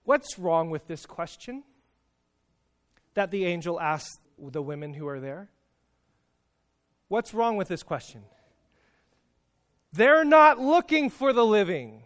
What's 0.05 0.39
wrong 0.39 0.69
with 0.69 0.87
this 0.87 1.05
question 1.05 1.63
that 3.15 3.31
the 3.31 3.45
angel 3.45 3.79
asked 3.79 4.21
the 4.39 4.61
women 4.61 4.93
who 4.93 5.07
are 5.07 5.19
there? 5.19 5.49
What's 7.07 7.33
wrong 7.33 7.57
with 7.57 7.67
this 7.67 7.83
question? 7.83 8.23
They're 9.91 10.25
not 10.25 10.59
looking 10.59 11.09
for 11.09 11.33
the 11.33 11.45
living. 11.45 12.03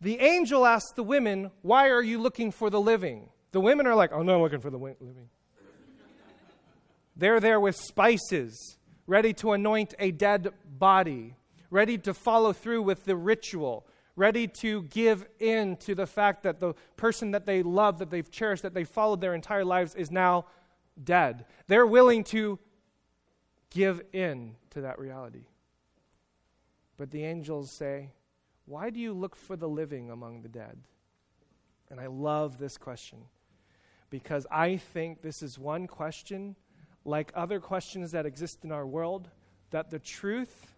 The 0.00 0.18
angel 0.18 0.66
asked 0.66 0.96
the 0.96 1.02
women, 1.04 1.50
Why 1.62 1.88
are 1.90 2.02
you 2.02 2.18
looking 2.18 2.50
for 2.50 2.70
the 2.70 2.80
living? 2.80 3.28
The 3.52 3.60
women 3.60 3.86
are 3.86 3.94
like, 3.94 4.12
Oh, 4.12 4.22
no, 4.22 4.36
I'm 4.36 4.42
looking 4.42 4.60
for 4.60 4.70
the 4.70 4.78
living. 4.78 5.28
They're 7.14 7.40
there 7.40 7.60
with 7.60 7.76
spices, 7.76 8.78
ready 9.06 9.32
to 9.34 9.52
anoint 9.52 9.94
a 9.98 10.10
dead 10.10 10.52
body, 10.78 11.36
ready 11.70 11.98
to 11.98 12.14
follow 12.14 12.52
through 12.52 12.82
with 12.82 13.04
the 13.04 13.14
ritual, 13.14 13.86
ready 14.16 14.46
to 14.46 14.82
give 14.84 15.26
in 15.38 15.76
to 15.76 15.94
the 15.94 16.06
fact 16.06 16.42
that 16.42 16.60
the 16.60 16.74
person 16.96 17.30
that 17.30 17.46
they 17.46 17.62
love, 17.62 17.98
that 17.98 18.10
they've 18.10 18.30
cherished, 18.30 18.62
that 18.62 18.74
they've 18.74 18.88
followed 18.88 19.20
their 19.20 19.34
entire 19.34 19.64
lives 19.64 19.94
is 19.94 20.10
now 20.10 20.46
dead. 21.02 21.46
They're 21.66 21.86
willing 21.86 22.24
to 22.24 22.58
give 23.70 24.02
in 24.12 24.56
to 24.70 24.82
that 24.82 24.98
reality. 24.98 25.46
But 26.96 27.10
the 27.10 27.24
angels 27.24 27.70
say, 27.70 28.10
Why 28.66 28.90
do 28.90 29.00
you 29.00 29.12
look 29.12 29.34
for 29.34 29.56
the 29.56 29.68
living 29.68 30.10
among 30.10 30.42
the 30.42 30.48
dead? 30.48 30.78
And 31.90 32.00
I 32.00 32.06
love 32.06 32.58
this 32.58 32.76
question 32.76 33.18
because 34.08 34.46
I 34.50 34.76
think 34.76 35.22
this 35.22 35.42
is 35.42 35.58
one 35.58 35.86
question 35.86 36.56
like 37.04 37.32
other 37.34 37.60
questions 37.60 38.12
that 38.12 38.26
exist 38.26 38.58
in 38.62 38.72
our 38.72 38.86
world, 38.86 39.28
that 39.70 39.90
the 39.90 39.98
truth 39.98 40.74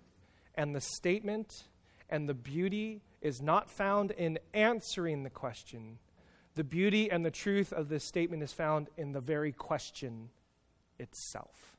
and 0.54 0.74
the 0.74 0.80
statement 0.80 1.64
and 2.08 2.28
the 2.28 2.34
beauty 2.34 3.02
is 3.24 3.42
not 3.42 3.70
found 3.70 4.12
in 4.12 4.38
answering 4.52 5.24
the 5.24 5.30
question. 5.30 5.98
The 6.54 6.62
beauty 6.62 7.10
and 7.10 7.24
the 7.24 7.30
truth 7.30 7.72
of 7.72 7.88
this 7.88 8.04
statement 8.04 8.42
is 8.42 8.52
found 8.52 8.88
in 8.96 9.12
the 9.12 9.20
very 9.20 9.50
question 9.50 10.28
itself. 10.98 11.76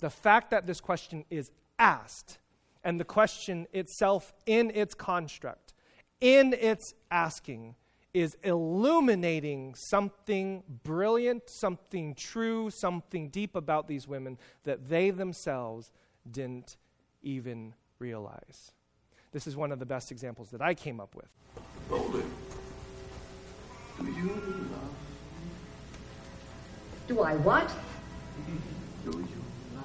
The 0.00 0.10
fact 0.10 0.50
that 0.50 0.66
this 0.66 0.80
question 0.80 1.24
is 1.30 1.52
asked 1.78 2.38
and 2.82 2.98
the 2.98 3.04
question 3.04 3.68
itself 3.72 4.32
in 4.46 4.72
its 4.74 4.94
construct, 4.94 5.74
in 6.20 6.54
its 6.54 6.94
asking, 7.10 7.76
is 8.14 8.36
illuminating 8.42 9.74
something 9.74 10.62
brilliant, 10.82 11.48
something 11.48 12.14
true, 12.14 12.70
something 12.70 13.28
deep 13.28 13.54
about 13.54 13.88
these 13.88 14.08
women 14.08 14.38
that 14.64 14.88
they 14.88 15.10
themselves 15.10 15.92
didn't 16.28 16.76
even 17.22 17.74
realize. 17.98 18.72
This 19.32 19.46
is 19.46 19.56
one 19.56 19.72
of 19.72 19.78
the 19.78 19.86
best 19.86 20.12
examples 20.12 20.50
that 20.50 20.60
I 20.60 20.74
came 20.74 21.00
up 21.00 21.14
with. 21.14 21.26
Roland, 21.88 22.30
do 23.98 24.04
you 24.06 24.28
love 24.28 24.94
Do 27.08 27.20
I 27.22 27.34
what? 27.36 27.68
Do 29.04 29.10
you 29.10 29.24
love 29.74 29.84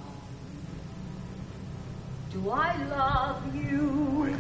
Do 2.32 2.50
I 2.52 2.84
love 2.86 3.56
you? 3.56 4.38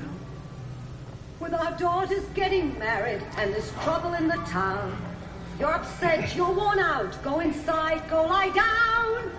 Well, 1.39 1.51
With 1.51 1.53
our 1.53 1.71
daughters 1.77 2.25
getting 2.35 2.77
married 2.77 3.23
and 3.37 3.53
there's 3.53 3.71
trouble 3.83 4.13
in 4.13 4.27
the 4.27 4.35
town. 4.47 4.95
You're 5.59 5.73
upset, 5.73 6.35
you're 6.35 6.51
worn 6.51 6.79
out. 6.79 7.21
Go 7.23 7.39
inside, 7.39 8.07
go 8.09 8.23
lie 8.23 8.49
down. 8.49 9.31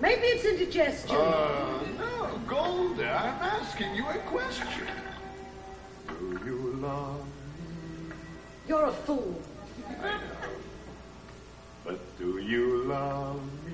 Maybe 0.00 0.22
it's 0.26 0.44
indigestion. 0.44 1.16
uh, 1.16 1.78
no, 1.98 2.15
Golda, 2.46 3.10
I'm 3.10 3.42
asking 3.42 3.94
you 3.96 4.06
a 4.06 4.18
question. 4.18 4.68
Do 6.06 6.40
you 6.44 6.78
love 6.80 7.18
me? 7.18 8.14
You're 8.68 8.86
a 8.86 8.92
fool. 8.92 9.40
I 9.88 10.02
know. 10.02 10.20
But 11.84 12.18
do 12.18 12.38
you 12.38 12.84
love 12.84 13.40
me? 13.64 13.72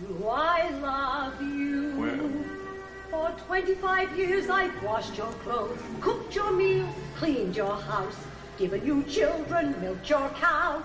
Do 0.00 0.28
I 0.28 0.70
love 0.80 1.40
you? 1.40 1.94
Well. 1.96 2.30
For 3.10 3.30
25 3.46 4.18
years 4.18 4.48
I've 4.48 4.82
washed 4.82 5.16
your 5.16 5.30
clothes, 5.44 5.78
cooked 6.00 6.34
your 6.34 6.50
meals, 6.50 6.92
cleaned 7.18 7.54
your 7.54 7.76
house, 7.76 8.16
given 8.58 8.84
you 8.84 9.04
children, 9.04 9.80
milked 9.80 10.08
your 10.10 10.28
cow. 10.30 10.82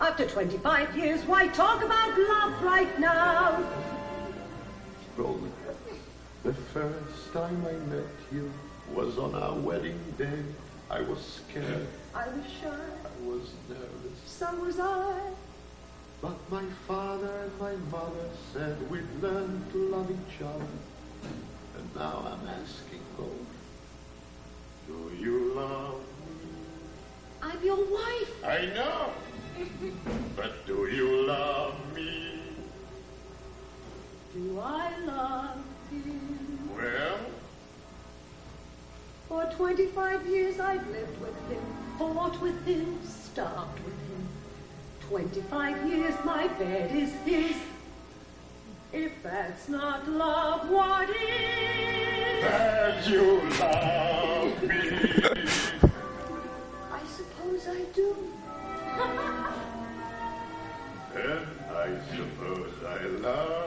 After 0.00 0.26
25 0.26 0.96
years, 0.96 1.24
why 1.24 1.46
talk 1.48 1.82
about 1.82 2.18
love 2.18 2.62
right 2.62 2.98
now? 3.00 3.64
Roland, 5.16 5.52
the 6.44 6.52
first 6.52 7.32
time 7.32 7.64
I 7.66 7.72
met 7.94 8.04
you 8.30 8.52
was 8.94 9.16
on 9.18 9.34
our 9.34 9.54
wedding 9.54 9.98
day. 10.18 10.42
I 10.90 11.00
was 11.00 11.40
scared. 11.48 11.86
I 12.14 12.28
was 12.28 12.44
shy, 12.60 12.68
I 12.68 13.26
was 13.26 13.50
nervous. 13.68 14.18
so 14.26 14.54
was 14.56 14.78
I. 14.78 15.18
But 16.20 16.36
my 16.50 16.62
father 16.86 17.30
and 17.44 17.58
my 17.58 17.74
mother 17.90 18.28
said 18.52 18.90
we'd 18.90 19.08
learn 19.22 19.64
to 19.72 19.78
love 19.88 20.10
each 20.10 20.42
other. 20.42 20.66
And 21.78 21.96
Now 21.96 22.22
I'm 22.26 22.46
asking, 22.48 23.00
Lord, 23.18 23.32
do 24.86 25.16
you 25.16 25.54
love 25.54 25.94
me? 26.28 26.36
I'm 27.42 27.64
your 27.64 27.76
wife. 27.76 28.44
I 28.44 28.66
know. 28.66 29.10
but 30.36 30.66
do 30.66 30.88
you 30.88 31.26
love 31.26 31.74
me? 31.94 32.38
Do 34.34 34.60
I 34.60 34.92
love 35.06 35.56
you? 35.56 35.73
Well, 36.76 37.18
For 39.28 39.44
25 39.56 40.26
years 40.26 40.60
I've 40.60 40.86
lived 40.90 41.20
with 41.20 41.36
him, 41.50 41.62
fought 41.98 42.40
with 42.40 42.64
him, 42.66 42.98
starved 43.04 43.78
with 43.84 43.94
him. 43.94 44.28
25 45.08 45.86
years 45.88 46.14
my 46.24 46.46
bed 46.48 46.94
is 46.94 47.12
his. 47.24 47.56
If 48.92 49.12
that's 49.22 49.68
not 49.68 50.08
love, 50.08 50.70
what 50.70 51.08
is? 51.10 52.44
that 52.44 53.08
you 53.08 53.40
love 53.58 54.62
me. 54.62 54.68
I 56.92 57.00
suppose 57.06 57.66
I 57.68 57.80
do. 57.94 58.16
and 61.16 61.46
I 61.70 61.88
suppose 62.14 62.72
I 62.86 63.06
love 63.20 63.63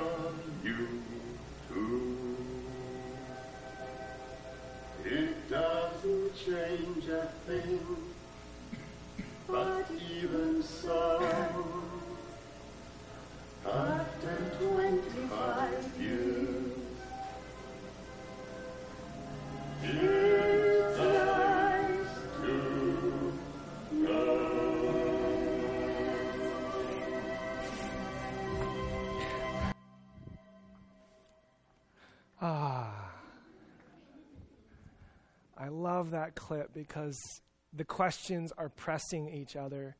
clip 36.47 36.73
because 36.73 37.41
the 37.73 37.83
questions 37.83 38.53
are 38.57 38.69
pressing 38.69 39.29
each 39.29 39.55
other. 39.55 39.97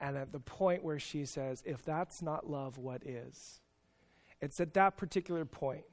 And 0.00 0.16
at 0.16 0.32
the 0.32 0.40
point 0.40 0.84
where 0.84 0.98
she 0.98 1.24
says, 1.24 1.62
If 1.64 1.84
that's 1.84 2.20
not 2.20 2.50
love, 2.50 2.78
what 2.78 3.02
is? 3.04 3.60
It's 4.40 4.60
at 4.60 4.74
that 4.74 4.98
particular 4.98 5.46
point 5.46 5.86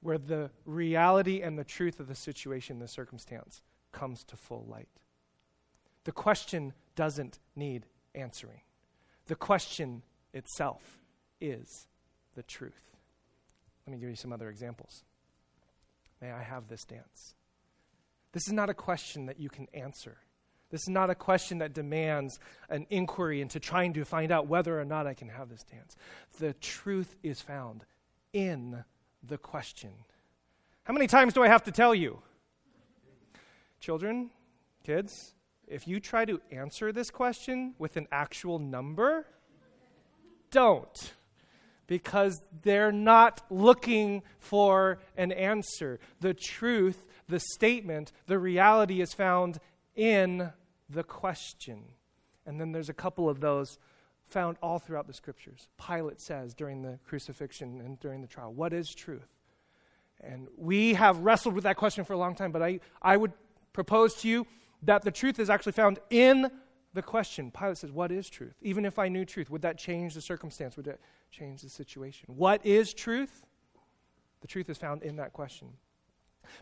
where 0.00 0.18
the 0.18 0.50
reality 0.64 1.40
and 1.42 1.56
the 1.56 1.64
truth 1.64 2.00
of 2.00 2.08
the 2.08 2.14
situation, 2.16 2.80
the 2.80 2.88
circumstance, 2.88 3.62
comes 3.92 4.24
to 4.24 4.36
full 4.36 4.66
light. 4.68 4.88
The 6.02 6.12
question 6.12 6.72
doesn't 6.96 7.38
need 7.54 7.86
answering, 8.14 8.62
the 9.26 9.36
question 9.36 10.02
itself 10.34 10.98
is 11.40 11.86
the 12.34 12.42
truth. 12.42 12.90
Let 13.86 13.92
me 13.92 14.00
give 14.00 14.10
you 14.10 14.16
some 14.16 14.32
other 14.32 14.48
examples. 14.48 15.04
May 16.20 16.32
I 16.32 16.42
have 16.42 16.68
this 16.68 16.84
dance? 16.84 17.34
This 18.32 18.46
is 18.46 18.52
not 18.52 18.70
a 18.70 18.74
question 18.74 19.26
that 19.26 19.38
you 19.38 19.48
can 19.48 19.68
answer. 19.74 20.18
This 20.70 20.82
is 20.82 20.88
not 20.88 21.10
a 21.10 21.14
question 21.14 21.58
that 21.58 21.74
demands 21.74 22.38
an 22.70 22.86
inquiry 22.88 23.42
into 23.42 23.60
trying 23.60 23.92
to 23.92 24.04
find 24.04 24.32
out 24.32 24.46
whether 24.46 24.80
or 24.80 24.86
not 24.86 25.06
I 25.06 25.12
can 25.12 25.28
have 25.28 25.50
this 25.50 25.62
dance. 25.64 25.96
The 26.38 26.54
truth 26.54 27.14
is 27.22 27.42
found 27.42 27.84
in 28.32 28.82
the 29.22 29.36
question. 29.36 29.90
How 30.84 30.94
many 30.94 31.06
times 31.06 31.34
do 31.34 31.42
I 31.42 31.48
have 31.48 31.64
to 31.64 31.72
tell 31.72 31.94
you? 31.94 32.22
Children, 33.80 34.30
kids, 34.82 35.34
if 35.68 35.86
you 35.86 36.00
try 36.00 36.24
to 36.24 36.40
answer 36.50 36.90
this 36.90 37.10
question 37.10 37.74
with 37.78 37.98
an 37.98 38.08
actual 38.10 38.58
number, 38.58 39.26
don't 40.50 41.14
because 41.86 42.40
they're 42.62 42.92
not 42.92 43.42
looking 43.50 44.22
for 44.38 44.98
an 45.16 45.30
answer. 45.30 46.00
The 46.20 46.32
truth, 46.32 47.04
the 47.28 47.40
statement, 47.40 48.12
the 48.26 48.38
reality 48.38 49.00
is 49.00 49.12
found 49.12 49.58
in 49.94 50.52
the 50.88 51.02
question. 51.02 51.84
And 52.46 52.60
then 52.60 52.72
there's 52.72 52.88
a 52.88 52.94
couple 52.94 53.28
of 53.28 53.40
those 53.40 53.78
found 54.26 54.56
all 54.62 54.78
throughout 54.78 55.06
the 55.06 55.12
scriptures. 55.12 55.68
Pilate 55.84 56.20
says 56.20 56.54
during 56.54 56.82
the 56.82 56.98
crucifixion 57.04 57.80
and 57.80 58.00
during 58.00 58.20
the 58.22 58.26
trial, 58.26 58.52
What 58.52 58.72
is 58.72 58.92
truth? 58.92 59.28
And 60.20 60.48
we 60.56 60.94
have 60.94 61.18
wrestled 61.18 61.54
with 61.54 61.64
that 61.64 61.76
question 61.76 62.04
for 62.04 62.12
a 62.12 62.18
long 62.18 62.34
time, 62.34 62.52
but 62.52 62.62
I, 62.62 62.80
I 63.00 63.16
would 63.16 63.32
propose 63.72 64.14
to 64.16 64.28
you 64.28 64.46
that 64.82 65.02
the 65.02 65.10
truth 65.10 65.38
is 65.38 65.50
actually 65.50 65.72
found 65.72 65.98
in 66.10 66.50
the 66.94 67.02
question. 67.02 67.50
Pilate 67.50 67.78
says, 67.78 67.92
What 67.92 68.10
is 68.10 68.28
truth? 68.28 68.54
Even 68.62 68.84
if 68.84 68.98
I 68.98 69.08
knew 69.08 69.24
truth, 69.24 69.50
would 69.50 69.62
that 69.62 69.78
change 69.78 70.14
the 70.14 70.20
circumstance? 70.20 70.76
Would 70.76 70.86
that 70.86 71.00
change 71.30 71.62
the 71.62 71.68
situation? 71.68 72.28
What 72.34 72.64
is 72.64 72.92
truth? 72.94 73.44
The 74.40 74.48
truth 74.48 74.68
is 74.68 74.78
found 74.78 75.02
in 75.02 75.16
that 75.16 75.32
question. 75.32 75.68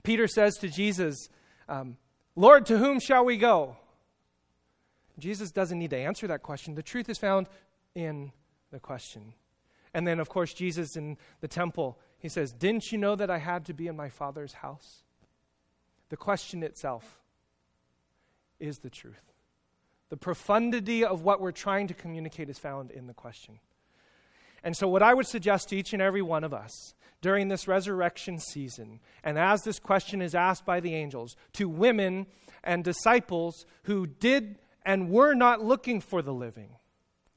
Peter 0.03 0.27
says 0.27 0.57
to 0.59 0.69
Jesus, 0.69 1.29
um, 1.69 1.97
Lord, 2.37 2.66
to 2.66 2.79
whom 2.79 3.01
shall 3.01 3.25
we 3.25 3.37
go? 3.37 3.77
Jesus 5.19 5.51
doesn't 5.51 5.79
need 5.79 5.90
to 5.90 5.99
answer 5.99 6.27
that 6.27 6.43
question. 6.43 6.75
The 6.75 6.83
truth 6.83 7.09
is 7.09 7.19
found 7.19 7.49
in 7.95 8.33
the 8.71 8.81
question. 8.81 9.35
And 9.93 10.07
then, 10.07 10.21
of 10.21 10.29
course, 10.29 10.55
Jesus 10.55 10.97
in 10.97 11.16
the 11.40 11.49
temple, 11.49 11.99
he 12.19 12.29
says, 12.29 12.53
Didn't 12.53 12.93
you 12.93 12.99
know 12.99 13.16
that 13.16 13.31
I 13.31 13.38
had 13.38 13.66
to 13.66 13.75
be 13.75 13.88
in 13.88 13.97
my 13.97 14.09
Father's 14.09 14.55
house? 14.55 15.03
The 16.09 16.16
question 16.16 16.62
itself 16.62 17.21
is 18.59 18.79
the 18.79 18.90
truth. 18.90 19.33
The 20.11 20.16
profundity 20.16 21.05
of 21.05 21.23
what 21.23 21.40
we're 21.40 21.53
trying 21.53 21.87
to 21.88 21.95
communicate 21.95 22.49
is 22.49 22.59
found 22.59 22.90
in 22.90 23.07
the 23.07 23.14
question. 23.14 23.59
And 24.62 24.77
so, 24.77 24.88
what 24.88 25.03
I 25.03 25.14
would 25.14 25.27
suggest 25.27 25.68
to 25.68 25.77
each 25.77 25.92
and 25.92 26.03
every 26.03 26.23
one 26.23 26.44
of 26.44 26.53
us 26.53 26.94
during 27.20 27.49
this 27.49 27.68
resurrection 27.68 28.38
season, 28.38 29.01
and 29.23 29.38
as 29.38 29.62
this 29.62 29.79
question 29.79 30.23
is 30.23 30.35
asked 30.35 30.64
by 30.64 30.81
the 30.81 30.94
angels 30.94 31.37
to 31.55 31.68
women 31.68 32.27
and 32.62 32.85
disciples 32.85 33.66
who 33.85 34.07
did 34.07 34.59
and 34.85 35.11
were 35.11 35.35
not 35.35 35.64
looking 35.64 36.01
for 36.01 36.23
the 36.23 36.33
living, 36.33 36.77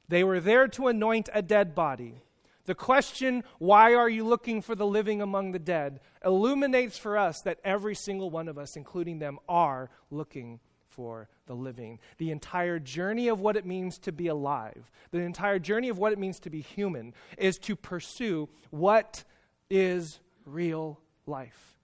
they 0.08 0.24
were 0.24 0.40
there 0.40 0.68
to 0.70 0.88
anoint 0.88 1.30
a 1.34 1.42
dead 1.42 1.76
body. 1.76 2.22
The 2.66 2.76
question, 2.76 3.44
why 3.60 3.94
are 3.94 4.10
you 4.10 4.24
looking 4.24 4.62
for 4.62 4.74
the 4.74 4.86
living 4.86 5.22
among 5.22 5.52
the 5.52 5.60
dead, 5.60 6.00
illuminates 6.24 6.98
for 6.98 7.18
us 7.18 7.42
that 7.44 7.60
every 7.64 7.96
single 7.96 8.30
one 8.30 8.48
of 8.48 8.58
us, 8.58 8.78
including 8.78 9.20
them, 9.20 9.38
are 9.50 9.90
looking 10.10 10.62
for 10.96 11.28
the 11.46 11.54
living. 11.54 12.00
The 12.18 12.32
entire 12.32 12.80
journey 12.80 13.28
of 13.28 13.40
what 13.40 13.58
it 13.58 13.66
means 13.66 13.98
to 14.00 14.12
be 14.12 14.28
alive, 14.28 14.90
the 15.12 15.20
entire 15.20 15.60
journey 15.60 15.90
of 15.90 15.98
what 15.98 16.14
it 16.14 16.20
means 16.20 16.40
to 16.42 16.50
be 16.50 16.62
human, 16.62 17.14
is 17.38 17.58
to 17.60 17.76
pursue 17.76 18.50
what 18.70 19.24
is 19.70 20.20
real 20.46 21.00
life. 21.26 21.78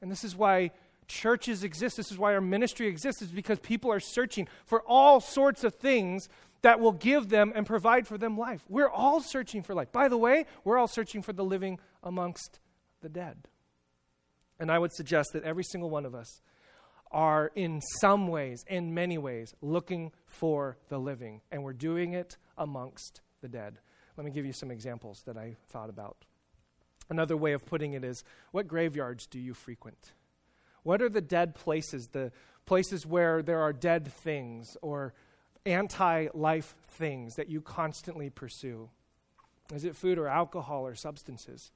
And 0.00 0.10
this 0.10 0.24
is 0.24 0.36
why 0.36 0.70
churches 1.08 1.62
exist. 1.64 1.96
This 1.96 2.10
is 2.10 2.18
why 2.18 2.34
our 2.34 2.40
ministry 2.40 2.86
exists, 2.86 3.22
is 3.22 3.30
because 3.30 3.58
people 3.60 3.92
are 3.92 4.00
searching 4.00 4.48
for 4.64 4.82
all 4.82 5.20
sorts 5.20 5.64
of 5.64 5.74
things 5.74 6.28
that 6.62 6.80
will 6.80 6.92
give 6.92 7.28
them 7.28 7.52
and 7.54 7.66
provide 7.66 8.06
for 8.06 8.18
them 8.18 8.36
life. 8.36 8.64
We're 8.68 8.90
all 8.90 9.20
searching 9.20 9.62
for 9.62 9.74
life. 9.74 9.92
By 9.92 10.08
the 10.08 10.16
way, 10.16 10.46
we're 10.64 10.78
all 10.78 10.88
searching 10.88 11.22
for 11.22 11.32
the 11.32 11.44
living 11.44 11.78
amongst 12.02 12.60
the 13.02 13.08
dead. 13.08 13.48
And 14.58 14.70
I 14.70 14.78
would 14.78 14.92
suggest 14.92 15.32
that 15.34 15.44
every 15.44 15.64
single 15.64 15.90
one 15.90 16.06
of 16.06 16.14
us 16.14 16.40
are 17.10 17.52
in 17.54 17.80
some 18.00 18.28
ways, 18.28 18.64
in 18.68 18.94
many 18.94 19.18
ways, 19.18 19.54
looking 19.60 20.12
for 20.26 20.76
the 20.88 20.98
living, 20.98 21.40
and 21.50 21.62
we're 21.62 21.72
doing 21.72 22.12
it 22.12 22.36
amongst 22.58 23.20
the 23.40 23.48
dead. 23.48 23.78
Let 24.16 24.24
me 24.24 24.30
give 24.30 24.46
you 24.46 24.52
some 24.52 24.70
examples 24.70 25.22
that 25.26 25.36
I 25.36 25.56
thought 25.68 25.90
about. 25.90 26.24
Another 27.08 27.36
way 27.36 27.52
of 27.52 27.64
putting 27.64 27.92
it 27.92 28.02
is 28.04 28.24
what 28.50 28.66
graveyards 28.66 29.26
do 29.26 29.38
you 29.38 29.54
frequent? 29.54 30.12
What 30.82 31.02
are 31.02 31.08
the 31.08 31.20
dead 31.20 31.54
places, 31.54 32.08
the 32.08 32.32
places 32.64 33.06
where 33.06 33.42
there 33.42 33.60
are 33.60 33.72
dead 33.72 34.12
things 34.12 34.76
or 34.82 35.14
anti 35.64 36.28
life 36.34 36.74
things 36.92 37.34
that 37.34 37.48
you 37.48 37.60
constantly 37.60 38.30
pursue? 38.30 38.88
Is 39.74 39.84
it 39.84 39.96
food 39.96 40.18
or 40.18 40.28
alcohol 40.28 40.86
or 40.86 40.94
substances? 40.94 41.72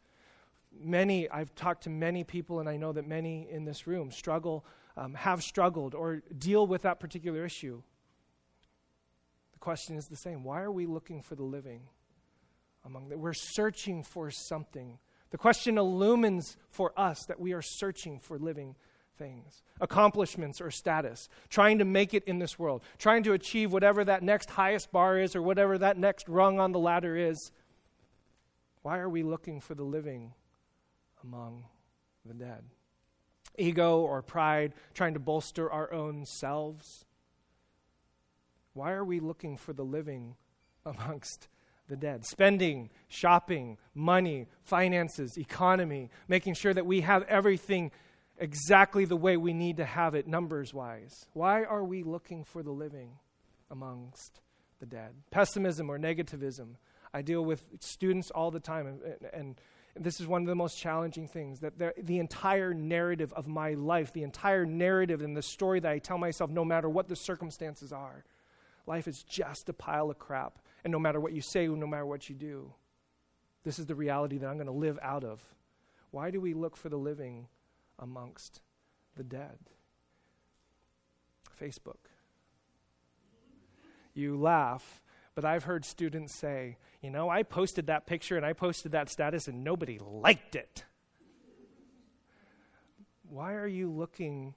Many, 0.72 1.28
I've 1.28 1.54
talked 1.54 1.84
to 1.84 1.90
many 1.90 2.22
people, 2.22 2.60
and 2.60 2.68
I 2.68 2.76
know 2.76 2.92
that 2.92 3.06
many 3.06 3.48
in 3.50 3.64
this 3.64 3.86
room 3.86 4.12
struggle, 4.12 4.64
um, 4.96 5.14
have 5.14 5.42
struggled, 5.42 5.94
or 5.94 6.22
deal 6.36 6.66
with 6.66 6.82
that 6.82 7.00
particular 7.00 7.44
issue. 7.44 7.82
The 9.52 9.58
question 9.58 9.96
is 9.96 10.06
the 10.06 10.16
same 10.16 10.42
why 10.42 10.60
are 10.62 10.72
we 10.72 10.86
looking 10.86 11.22
for 11.22 11.34
the 11.34 11.44
living? 11.44 11.82
Among 12.84 13.08
the, 13.08 13.18
we're 13.18 13.34
searching 13.34 14.02
for 14.02 14.30
something. 14.30 14.98
The 15.30 15.38
question 15.38 15.78
illumines 15.78 16.56
for 16.70 16.92
us 16.98 17.24
that 17.26 17.38
we 17.38 17.52
are 17.52 17.62
searching 17.62 18.18
for 18.18 18.38
living 18.38 18.74
things 19.16 19.62
accomplishments 19.82 20.60
or 20.60 20.70
status, 20.70 21.28
trying 21.50 21.78
to 21.78 21.84
make 21.84 22.14
it 22.14 22.24
in 22.24 22.38
this 22.38 22.58
world, 22.58 22.82
trying 22.98 23.22
to 23.22 23.32
achieve 23.32 23.72
whatever 23.72 24.04
that 24.04 24.22
next 24.22 24.50
highest 24.50 24.90
bar 24.92 25.18
is 25.18 25.36
or 25.36 25.42
whatever 25.42 25.76
that 25.78 25.98
next 25.98 26.28
rung 26.28 26.58
on 26.58 26.72
the 26.72 26.78
ladder 26.78 27.16
is. 27.16 27.52
Why 28.82 28.98
are 28.98 29.08
we 29.08 29.22
looking 29.22 29.60
for 29.60 29.74
the 29.74 29.84
living 29.84 30.32
among 31.22 31.64
the 32.24 32.34
dead. 32.34 32.64
Ego 33.58 34.00
or 34.00 34.22
pride, 34.22 34.74
trying 34.94 35.14
to 35.14 35.20
bolster 35.20 35.70
our 35.70 35.92
own 35.92 36.24
selves. 36.24 37.04
Why 38.72 38.92
are 38.92 39.04
we 39.04 39.20
looking 39.20 39.56
for 39.56 39.72
the 39.72 39.84
living 39.84 40.36
amongst 40.86 41.48
the 41.88 41.96
dead? 41.96 42.24
Spending, 42.24 42.90
shopping, 43.08 43.78
money, 43.94 44.46
finances, 44.62 45.36
economy, 45.36 46.10
making 46.28 46.54
sure 46.54 46.74
that 46.74 46.86
we 46.86 47.02
have 47.02 47.22
everything 47.24 47.90
exactly 48.38 49.04
the 49.04 49.16
way 49.16 49.36
we 49.36 49.52
need 49.52 49.76
to 49.76 49.84
have 49.84 50.14
it, 50.14 50.26
numbers 50.26 50.72
wise. 50.72 51.26
Why 51.34 51.62
are 51.64 51.84
we 51.84 52.02
looking 52.02 52.42
for 52.42 52.62
the 52.62 52.70
living 52.70 53.18
amongst 53.70 54.40
the 54.80 54.86
dead? 54.86 55.14
Pessimism 55.30 55.90
or 55.90 55.98
negativism. 55.98 56.76
I 57.12 57.22
deal 57.22 57.44
with 57.44 57.64
students 57.80 58.30
all 58.30 58.50
the 58.50 58.60
time, 58.60 58.86
and, 58.86 59.00
and 59.32 59.60
this 59.96 60.20
is 60.20 60.26
one 60.26 60.42
of 60.42 60.46
the 60.46 60.54
most 60.54 60.78
challenging 60.78 61.26
things 61.26 61.60
that 61.60 61.74
the 61.78 62.18
entire 62.18 62.72
narrative 62.72 63.32
of 63.32 63.48
my 63.48 63.74
life, 63.74 64.12
the 64.12 64.22
entire 64.22 64.64
narrative 64.64 65.20
and 65.20 65.36
the 65.36 65.42
story 65.42 65.80
that 65.80 65.90
I 65.90 65.98
tell 65.98 66.18
myself, 66.18 66.50
no 66.50 66.64
matter 66.64 66.88
what 66.88 67.08
the 67.08 67.16
circumstances 67.16 67.92
are, 67.92 68.24
life 68.86 69.08
is 69.08 69.22
just 69.22 69.68
a 69.68 69.72
pile 69.72 70.10
of 70.10 70.18
crap. 70.18 70.58
And 70.84 70.92
no 70.92 70.98
matter 70.98 71.20
what 71.20 71.32
you 71.32 71.40
say, 71.40 71.66
no 71.66 71.86
matter 71.86 72.06
what 72.06 72.28
you 72.28 72.34
do, 72.34 72.72
this 73.64 73.78
is 73.78 73.86
the 73.86 73.94
reality 73.94 74.38
that 74.38 74.46
I'm 74.46 74.56
going 74.56 74.66
to 74.66 74.72
live 74.72 74.98
out 75.02 75.24
of. 75.24 75.42
Why 76.10 76.30
do 76.30 76.40
we 76.40 76.54
look 76.54 76.76
for 76.76 76.88
the 76.88 76.96
living 76.96 77.48
amongst 77.98 78.60
the 79.16 79.24
dead? 79.24 79.58
Facebook. 81.60 82.08
You 84.14 84.36
laugh, 84.40 85.02
but 85.40 85.48
I've 85.48 85.64
heard 85.64 85.86
students 85.86 86.38
say, 86.38 86.76
you 87.00 87.08
know, 87.08 87.30
I 87.30 87.44
posted 87.44 87.86
that 87.86 88.04
picture 88.04 88.36
and 88.36 88.44
I 88.44 88.52
posted 88.52 88.92
that 88.92 89.08
status 89.08 89.48
and 89.48 89.64
nobody 89.64 89.98
liked 89.98 90.54
it. 90.54 90.84
Why 93.26 93.54
are 93.54 93.66
you 93.66 93.90
looking 93.90 94.52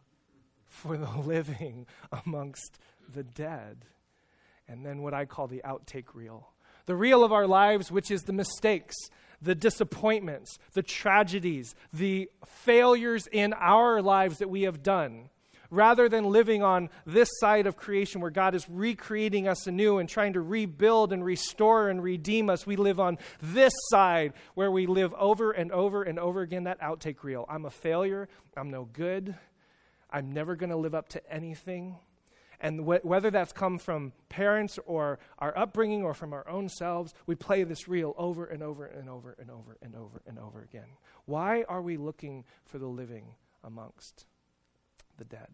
for 0.65 0.97
the 0.97 1.09
living 1.25 1.85
amongst 2.25 2.79
the 3.07 3.23
dead? 3.23 3.85
And 4.67 4.85
then 4.85 5.01
what 5.01 5.13
I 5.13 5.23
call 5.23 5.47
the 5.47 5.61
outtake 5.63 6.13
reel. 6.13 6.49
The 6.85 6.97
reel 6.97 7.23
of 7.23 7.31
our 7.31 7.47
lives, 7.47 7.89
which 7.89 8.11
is 8.11 8.23
the 8.23 8.33
mistakes, 8.33 8.97
the 9.41 9.55
disappointments, 9.55 10.59
the 10.73 10.83
tragedies, 10.83 11.75
the 11.93 12.29
failures 12.45 13.25
in 13.31 13.53
our 13.53 14.01
lives 14.01 14.39
that 14.39 14.49
we 14.49 14.63
have 14.63 14.83
done 14.83 15.29
rather 15.73 16.07
than 16.07 16.25
living 16.25 16.61
on 16.61 16.89
this 17.05 17.29
side 17.39 17.65
of 17.65 17.75
creation 17.75 18.21
where 18.21 18.29
God 18.29 18.53
is 18.53 18.69
recreating 18.69 19.47
us 19.47 19.65
anew 19.65 19.97
and 19.97 20.07
trying 20.07 20.33
to 20.33 20.41
rebuild 20.41 21.11
and 21.11 21.25
restore 21.25 21.89
and 21.89 22.01
redeem 22.01 22.49
us, 22.49 22.67
we 22.67 22.75
live 22.75 22.99
on 22.99 23.17
this 23.41 23.73
side 23.89 24.33
where 24.53 24.71
we 24.71 24.85
live 24.85 25.13
over 25.15 25.51
and 25.51 25.71
over 25.71 26.03
and 26.03 26.19
over 26.19 26.41
again 26.41 26.65
that 26.65 26.79
outtake 26.79 27.23
reel. 27.23 27.45
I'm 27.49 27.65
a 27.65 27.71
failure. 27.71 28.29
I'm 28.55 28.69
no 28.69 28.85
good. 28.93 29.35
I'm 30.11 30.31
never 30.31 30.55
going 30.55 30.69
to 30.69 30.77
live 30.77 30.93
up 30.93 31.09
to 31.09 31.33
anything. 31.33 31.97
And 32.59 32.81
wh- 32.81 33.03
whether 33.03 33.31
that's 33.31 33.51
come 33.51 33.79
from 33.79 34.13
parents 34.29 34.77
or 34.85 35.17
our 35.39 35.57
upbringing 35.57 36.03
or 36.03 36.13
from 36.13 36.33
our 36.33 36.47
own 36.47 36.69
selves, 36.69 37.15
we 37.25 37.33
play 37.33 37.63
this 37.63 37.87
reel 37.87 38.13
over 38.15 38.45
and 38.45 38.61
over 38.61 38.85
and 38.85 39.09
over 39.09 39.35
and 39.39 39.49
over 39.49 39.75
and 39.81 39.95
over 39.95 40.21
and 40.27 40.37
over 40.37 40.61
again. 40.61 40.87
Why 41.25 41.63
are 41.67 41.81
we 41.81 41.97
looking 41.97 42.45
for 42.63 42.77
the 42.77 42.87
living 42.87 43.35
amongst 43.63 44.27
the 45.17 45.25
dead? 45.25 45.49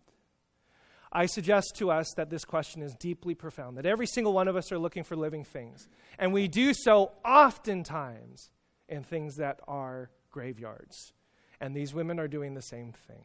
I 1.12 1.26
suggest 1.26 1.74
to 1.78 1.90
us 1.90 2.08
that 2.18 2.30
this 2.30 2.46
question 2.46 2.84
is 2.84 2.94
deeply 2.94 3.34
profound, 3.34 3.78
that 3.78 3.86
every 3.86 4.06
single 4.06 4.34
one 4.34 4.48
of 4.48 4.56
us 4.56 4.72
are 4.72 4.78
looking 4.78 5.04
for 5.04 5.16
living 5.16 5.44
things. 5.44 5.88
And 6.20 6.32
we 6.32 6.48
do 6.48 6.74
so 6.74 7.14
oftentimes 7.26 8.50
in 8.88 9.04
things 9.04 9.38
that 9.38 9.60
are 9.68 10.12
graveyards. 10.30 11.14
And 11.60 11.76
these 11.76 11.94
women 11.94 12.20
are 12.20 12.28
doing 12.28 12.54
the 12.54 12.62
same 12.62 12.94
thing. 13.08 13.24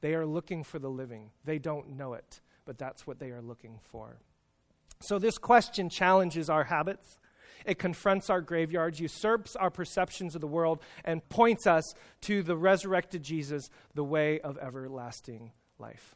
They 0.00 0.14
are 0.14 0.26
looking 0.26 0.62
for 0.62 0.78
the 0.78 0.88
living. 0.88 1.30
They 1.44 1.58
don't 1.58 1.96
know 1.96 2.14
it, 2.14 2.40
but 2.64 2.78
that's 2.78 3.06
what 3.06 3.18
they 3.18 3.30
are 3.30 3.42
looking 3.42 3.80
for. 3.82 4.18
So, 5.00 5.18
this 5.18 5.36
question 5.36 5.90
challenges 5.90 6.48
our 6.48 6.64
habits. 6.64 7.18
It 7.64 7.78
confronts 7.78 8.30
our 8.30 8.40
graveyards, 8.40 9.00
usurps 9.00 9.56
our 9.56 9.70
perceptions 9.70 10.34
of 10.34 10.40
the 10.40 10.46
world, 10.46 10.80
and 11.04 11.28
points 11.28 11.66
us 11.66 11.84
to 12.22 12.42
the 12.42 12.56
resurrected 12.56 13.22
Jesus, 13.22 13.68
the 13.94 14.04
way 14.04 14.40
of 14.40 14.56
everlasting 14.58 15.50
life. 15.78 16.14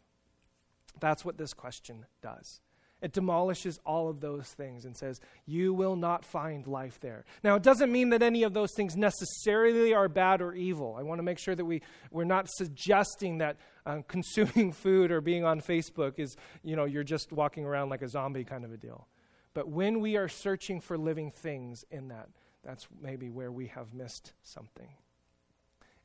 That's 1.01 1.25
what 1.25 1.39
this 1.39 1.55
question 1.55 2.07
does. 2.23 2.61
It 3.03 3.13
demolishes 3.13 3.79
all 3.87 4.11
of 4.11 4.21
those 4.21 4.49
things 4.49 4.85
and 4.85 4.95
says, 4.95 5.21
You 5.47 5.73
will 5.73 5.97
not 5.97 6.25
find 6.25 6.67
life 6.67 7.01
there. 7.01 7.25
Now, 7.43 7.55
it 7.55 7.63
doesn't 7.63 7.91
mean 7.91 8.11
that 8.11 8.23
any 8.23 8.43
of 8.43 8.53
those 8.53 8.75
things 8.77 8.95
necessarily 8.95 9.95
are 9.95 10.09
bad 10.09 10.43
or 10.43 10.53
evil. 10.53 10.97
I 10.99 11.03
want 11.03 11.19
to 11.19 11.23
make 11.23 11.39
sure 11.39 11.55
that 11.55 11.65
we, 11.65 11.81
we're 12.11 12.25
not 12.25 12.49
suggesting 12.51 13.39
that 13.39 13.57
uh, 13.87 14.01
consuming 14.09 14.73
food 14.73 15.11
or 15.11 15.21
being 15.21 15.45
on 15.45 15.61
Facebook 15.61 16.19
is, 16.19 16.37
you 16.63 16.77
know, 16.77 16.85
you're 16.85 17.03
just 17.03 17.33
walking 17.33 17.65
around 17.65 17.89
like 17.89 18.03
a 18.03 18.09
zombie 18.09 18.45
kind 18.45 18.65
of 18.65 18.73
a 18.73 18.77
deal. 18.77 19.09
But 19.55 19.69
when 19.69 20.01
we 20.01 20.17
are 20.17 20.29
searching 20.29 20.81
for 20.81 20.99
living 20.99 21.31
things 21.31 21.85
in 21.91 22.09
that, 22.09 22.29
that's 22.63 22.87
maybe 23.01 23.31
where 23.31 23.51
we 23.51 23.69
have 23.69 23.95
missed 23.95 24.35
something. 24.43 24.89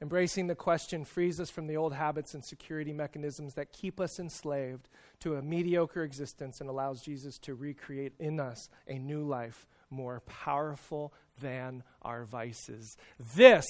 Embracing 0.02 0.48
the 0.48 0.56
question 0.56 1.06
frees 1.06 1.40
us 1.40 1.50
from 1.50 1.68
the 1.68 1.78
old 1.78 1.94
habits 1.94 2.34
and 2.34 2.44
security 2.44 2.92
mechanisms 2.92 3.54
that 3.54 3.72
keep 3.72 4.00
us 4.02 4.20
enslaved 4.20 4.90
to 5.22 5.36
a 5.36 5.42
mediocre 5.42 6.04
existence 6.04 6.60
and 6.60 6.70
allows 6.70 7.02
Jesus 7.02 7.38
to 7.40 7.56
recreate 7.56 8.14
in 8.20 8.40
us 8.40 8.68
a 8.88 9.00
new 9.00 9.24
life 9.24 9.68
more 9.90 10.22
powerful 10.26 11.14
than 11.42 11.82
our 12.02 12.26
vices. 12.26 12.98
This 13.36 13.66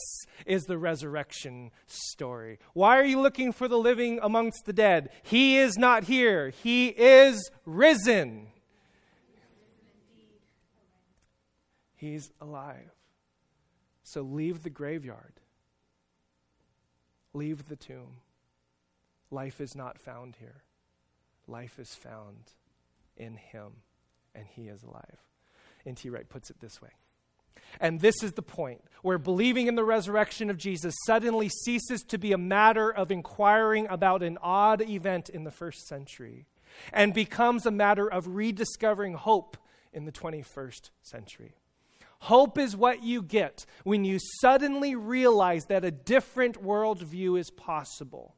is 0.48 0.64
the 0.64 0.80
resurrection 0.80 1.70
story. 1.86 2.58
Why 2.74 2.98
are 2.98 3.06
you 3.06 3.20
looking 3.20 3.52
for 3.52 3.68
the 3.68 3.78
living 3.78 4.20
amongst 4.24 4.66
the 4.66 4.74
dead? 4.74 5.10
He 5.22 5.58
is 5.58 5.78
not 5.78 6.06
here, 6.06 6.50
he 6.50 6.88
is 6.88 7.52
risen. 7.66 8.48
He's 11.96 12.32
alive. 12.42 12.92
So 14.04 14.22
leave 14.22 14.64
the 14.64 14.70
graveyard 14.70 15.34
Leave 17.36 17.67
the 17.67 17.76
tomb. 17.76 18.21
Life 19.30 19.60
is 19.60 19.76
not 19.76 20.00
found 20.00 20.38
here. 20.39 20.63
Life 21.48 21.78
is 21.80 21.93
found 21.93 22.54
in 23.17 23.36
Him, 23.36 23.74
and 24.34 24.45
He 24.48 24.69
is 24.69 24.84
alive. 24.84 25.19
N.T. 25.86 26.10
Wright 26.10 26.30
puts 26.30 26.50
it 26.50 26.62
this 26.62 26.82
way. 26.82 26.91
And 27.82 28.00
this 28.00 28.24
is 28.24 28.34
the 28.34 28.41
point 28.41 28.82
where 29.02 29.17
believing 29.17 29.67
in 29.67 29.76
the 29.76 29.84
resurrection 29.84 30.50
of 30.50 30.58
Jesus 30.58 30.95
suddenly 31.06 31.50
ceases 31.50 32.04
to 32.04 32.17
be 32.17 32.32
a 32.32 32.38
matter 32.38 32.89
of 32.89 33.12
inquiring 33.12 33.86
about 33.89 34.24
an 34.24 34.38
odd 34.41 34.82
event 34.82 35.28
in 35.28 35.43
the 35.43 35.52
first 35.52 35.88
century 35.88 36.45
and 36.93 37.13
becomes 37.13 37.65
a 37.65 37.71
matter 37.71 38.10
of 38.10 38.36
rediscovering 38.36 39.13
hope 39.13 39.58
in 39.91 40.06
the 40.06 40.12
21st 40.12 40.89
century. 41.02 41.56
Hope 42.19 42.58
is 42.58 42.75
what 42.75 43.04
you 43.04 43.21
get 43.21 43.65
when 43.84 44.04
you 44.04 44.19
suddenly 44.41 44.95
realize 44.95 45.65
that 45.65 45.86
a 45.86 45.91
different 45.91 46.63
worldview 46.63 47.39
is 47.39 47.51
possible. 47.51 48.36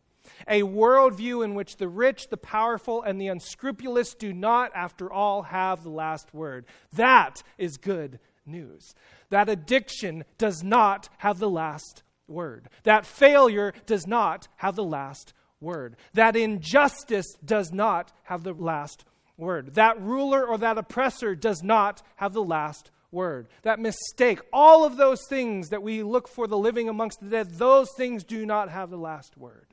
A 0.48 0.62
worldview 0.64 1.44
in 1.44 1.56
which 1.56 1.78
the 1.78 1.88
rich, 1.88 2.28
the 2.30 2.38
powerful, 2.38 3.02
and 3.02 3.20
the 3.20 3.28
unscrupulous 3.28 4.14
do 4.14 4.34
not, 4.34 4.72
after 4.76 5.12
all, 5.12 5.44
have 5.44 5.84
the 5.84 5.90
last 5.90 6.34
word. 6.34 6.66
That 6.94 7.44
is 7.58 7.78
good 7.78 8.20
news. 8.46 8.94
That 9.30 9.50
addiction 9.50 10.26
does 10.38 10.64
not 10.64 11.10
have 11.20 11.40
the 11.40 11.50
last 11.50 12.04
word. 12.28 12.70
That 12.84 13.06
failure 13.06 13.74
does 13.86 14.06
not 14.06 14.48
have 14.58 14.76
the 14.76 14.84
last 14.84 15.34
word. 15.60 15.96
That 16.14 16.36
injustice 16.36 17.36
does 17.44 17.72
not 17.72 18.12
have 18.24 18.44
the 18.44 18.54
last 18.54 19.06
word. 19.38 19.76
That 19.76 20.02
ruler 20.02 20.46
or 20.46 20.58
that 20.58 20.78
oppressor 20.78 21.36
does 21.36 21.64
not 21.64 22.02
have 22.18 22.34
the 22.34 22.44
last 22.44 22.92
word. 23.18 23.48
That 23.64 23.80
mistake, 23.80 24.40
all 24.54 24.86
of 24.86 24.96
those 24.96 25.20
things 25.28 25.70
that 25.70 25.82
we 25.82 26.04
look 26.04 26.28
for 26.28 26.46
the 26.46 26.58
living 26.58 26.88
amongst 26.88 27.20
the 27.20 27.30
dead, 27.30 27.58
those 27.58 27.90
things 27.98 28.24
do 28.24 28.46
not 28.46 28.70
have 28.70 28.92
the 28.92 28.98
last 28.98 29.36
word. 29.38 29.66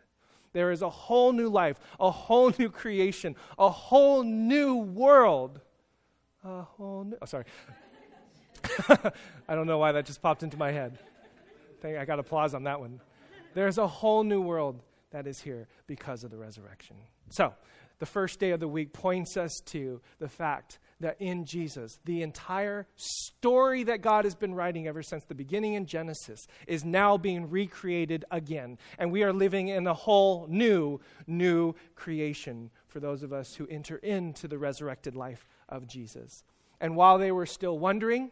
There 0.55 0.71
is 0.71 0.81
a 0.81 0.89
whole 0.89 1.33
new 1.33 1.51
life, 1.51 1.79
a 2.01 2.11
whole 2.11 2.51
new 2.59 2.71
creation, 2.71 3.37
a 3.59 3.69
whole 3.69 4.23
new 4.23 4.77
world. 4.77 5.61
A 6.43 6.63
whole 6.63 7.05
new. 7.05 7.19
Oh, 7.21 7.27
sorry. 7.27 7.45
I 9.49 9.55
don't 9.55 9.67
know 9.67 9.79
why 9.79 9.93
that 9.93 10.07
just 10.07 10.23
popped 10.23 10.43
into 10.43 10.57
my 10.57 10.73
head. 10.73 10.99
I 11.85 12.07
got 12.07 12.19
applause 12.19 12.55
on 12.55 12.65
that 12.65 12.81
one. 12.81 12.99
There's 13.53 13.77
a 13.77 13.87
whole 13.87 14.25
new 14.25 14.41
world 14.41 14.81
that 15.11 15.27
is 15.27 15.39
here 15.39 15.69
because 15.87 16.25
of 16.25 16.31
the 16.31 16.39
resurrection. 16.39 16.97
So, 17.29 17.53
the 17.99 18.07
first 18.07 18.41
day 18.41 18.53
of 18.53 18.61
the 18.61 18.69
week 18.69 18.95
points 18.95 19.37
us 19.37 19.61
to 19.67 20.01
the 20.19 20.29
fact 20.29 20.79
that 21.01 21.17
in 21.21 21.45
Jesus, 21.45 21.99
the 22.05 22.23
entire 22.23 22.87
story 22.97 23.83
that 23.85 24.03
God 24.03 24.25
has 24.25 24.35
been 24.35 24.55
writing 24.55 24.87
ever 24.87 25.03
since 25.03 25.25
the 25.25 25.35
beginning 25.35 25.75
in 25.75 25.87
Genesis 25.87 26.47
is 26.67 26.85
now 26.85 27.17
being 27.17 27.51
recreated 27.51 28.25
again. 28.31 28.79
And 28.99 29.11
we 29.11 29.23
are 29.23 29.33
living 29.33 29.69
in 29.69 29.87
a 29.87 29.95
whole 29.95 30.47
new, 30.49 31.01
new 31.27 31.75
creation 31.95 32.71
for 32.87 33.01
those 33.01 33.23
of 33.23 33.33
us 33.33 33.55
who 33.55 33.67
enter 33.67 33.97
into 33.97 34.49
the 34.49 34.59
resurrected 34.59 35.15
life 35.17 35.47
of 35.69 35.87
Jesus. 35.87 36.43
And 36.81 36.97
while 36.97 37.19
they 37.19 37.33
were 37.33 37.47
still 37.47 37.79
wondering, 37.79 38.31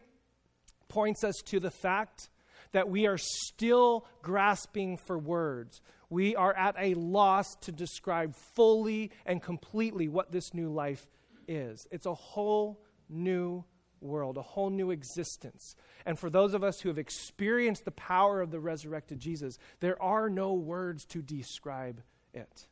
points 0.87 1.23
us 1.23 1.35
to 1.45 1.59
the 1.59 1.71
fact 1.71 2.29
that 2.71 2.89
we 2.89 3.07
are 3.07 3.17
still 3.17 4.05
grasping 4.21 4.97
for 4.97 5.17
words. 5.17 5.81
We 6.09 6.35
are 6.35 6.55
at 6.55 6.75
a 6.77 6.93
loss 6.93 7.55
to 7.61 7.71
describe 7.71 8.35
fully 8.35 9.11
and 9.25 9.41
completely 9.41 10.07
what 10.07 10.31
this 10.31 10.53
new 10.53 10.71
life 10.71 11.07
is. 11.47 11.87
It's 11.91 12.05
a 12.05 12.13
whole 12.13 12.81
new 13.09 13.63
world, 14.01 14.37
a 14.37 14.41
whole 14.41 14.69
new 14.69 14.91
existence. 14.91 15.75
And 16.05 16.19
for 16.19 16.29
those 16.29 16.53
of 16.53 16.63
us 16.63 16.81
who 16.81 16.89
have 16.89 16.97
experienced 16.97 17.85
the 17.85 17.91
power 17.91 18.41
of 18.41 18.51
the 18.51 18.59
resurrected 18.59 19.19
Jesus, 19.19 19.57
there 19.79 20.01
are 20.01 20.29
no 20.29 20.53
words 20.53 21.05
to 21.05 21.21
describe 21.21 22.01
it. 22.33 22.67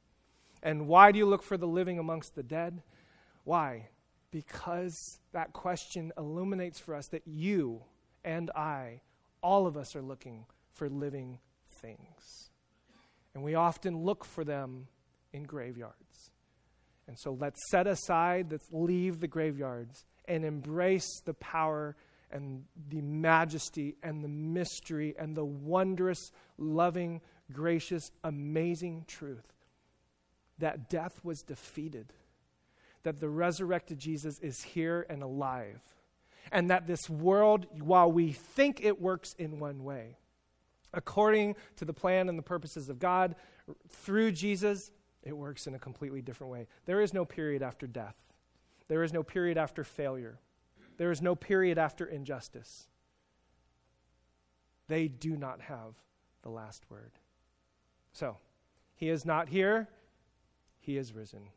And 0.62 0.88
why 0.88 1.12
do 1.12 1.18
you 1.18 1.26
look 1.26 1.44
for 1.44 1.58
the 1.58 1.68
living 1.68 1.98
amongst 1.98 2.36
the 2.36 2.44
dead? 2.44 2.84
Why? 3.44 3.90
Because 4.30 5.20
that 5.32 5.54
question 5.54 6.12
illuminates 6.18 6.80
for 6.80 6.94
us 6.94 7.08
that 7.08 7.24
you 7.26 7.84
and 8.24 8.52
I, 8.52 9.02
all 9.42 9.66
of 9.66 9.76
us, 9.76 9.96
are 9.96 10.02
looking 10.02 10.46
for 10.72 10.90
living 10.90 11.40
things. 11.68 12.52
And 13.34 13.44
we 13.44 13.56
often 13.56 13.98
look 14.04 14.24
for 14.24 14.44
them 14.44 14.88
in 15.34 15.44
graveyards. 15.44 16.32
And 17.12 17.20
so 17.20 17.34
let's 17.34 17.60
set 17.70 17.88
aside, 17.88 18.48
let's 18.52 18.70
leave 18.72 19.20
the 19.20 19.28
graveyards 19.28 20.06
and 20.30 20.46
embrace 20.46 21.20
the 21.26 21.34
power 21.34 21.98
and 22.32 22.64
the 22.88 23.02
majesty 23.02 23.98
and 24.02 24.24
the 24.24 24.30
mystery 24.30 25.14
and 25.20 25.36
the 25.36 25.44
wondrous, 25.44 26.32
loving, 26.58 27.20
gracious, 27.52 28.12
amazing 28.24 29.04
truth 29.10 29.44
that 30.60 30.90
death 30.90 31.20
was 31.22 31.42
defeated, 31.42 32.14
that 33.04 33.20
the 33.20 33.28
resurrected 33.28 34.00
Jesus 34.00 34.40
is 34.40 34.64
here 34.64 35.06
and 35.10 35.22
alive, 35.22 35.82
and 36.50 36.70
that 36.70 36.88
this 36.88 37.10
world, 37.10 37.66
while 37.82 38.10
we 38.10 38.32
think 38.32 38.80
it 38.82 39.02
works 39.02 39.34
in 39.38 39.60
one 39.60 39.84
way, 39.84 40.16
according 40.94 41.58
to 41.76 41.84
the 41.84 41.92
plan 41.92 42.30
and 42.30 42.40
the 42.40 42.44
purposes 42.44 42.88
of 42.88 43.00
God, 43.00 43.36
through 43.90 44.32
Jesus, 44.32 44.92
it 45.24 45.36
works 45.36 45.68
in 45.68 45.76
a 45.76 45.80
completely 45.80 46.22
different 46.22 46.52
way. 46.52 46.68
There 46.86 47.02
is 47.02 47.14
no 47.14 47.26
period 47.26 47.62
after 47.62 47.88
death, 47.88 48.16
there 48.88 49.04
is 49.04 49.14
no 49.14 49.24
period 49.24 49.58
after 49.58 49.84
failure, 49.84 50.40
there 50.98 51.12
is 51.12 51.22
no 51.22 51.36
period 51.36 51.78
after 51.78 52.06
injustice. 52.06 52.88
They 54.88 55.08
do 55.08 55.38
not 55.38 55.62
have 55.62 55.94
the 56.42 56.50
last 56.50 56.84
word. 56.90 57.12
So, 58.12 58.38
he 58.96 59.10
is 59.10 59.26
not 59.26 59.50
here, 59.50 59.88
he 60.80 60.98
is 60.98 61.14
risen. 61.14 61.50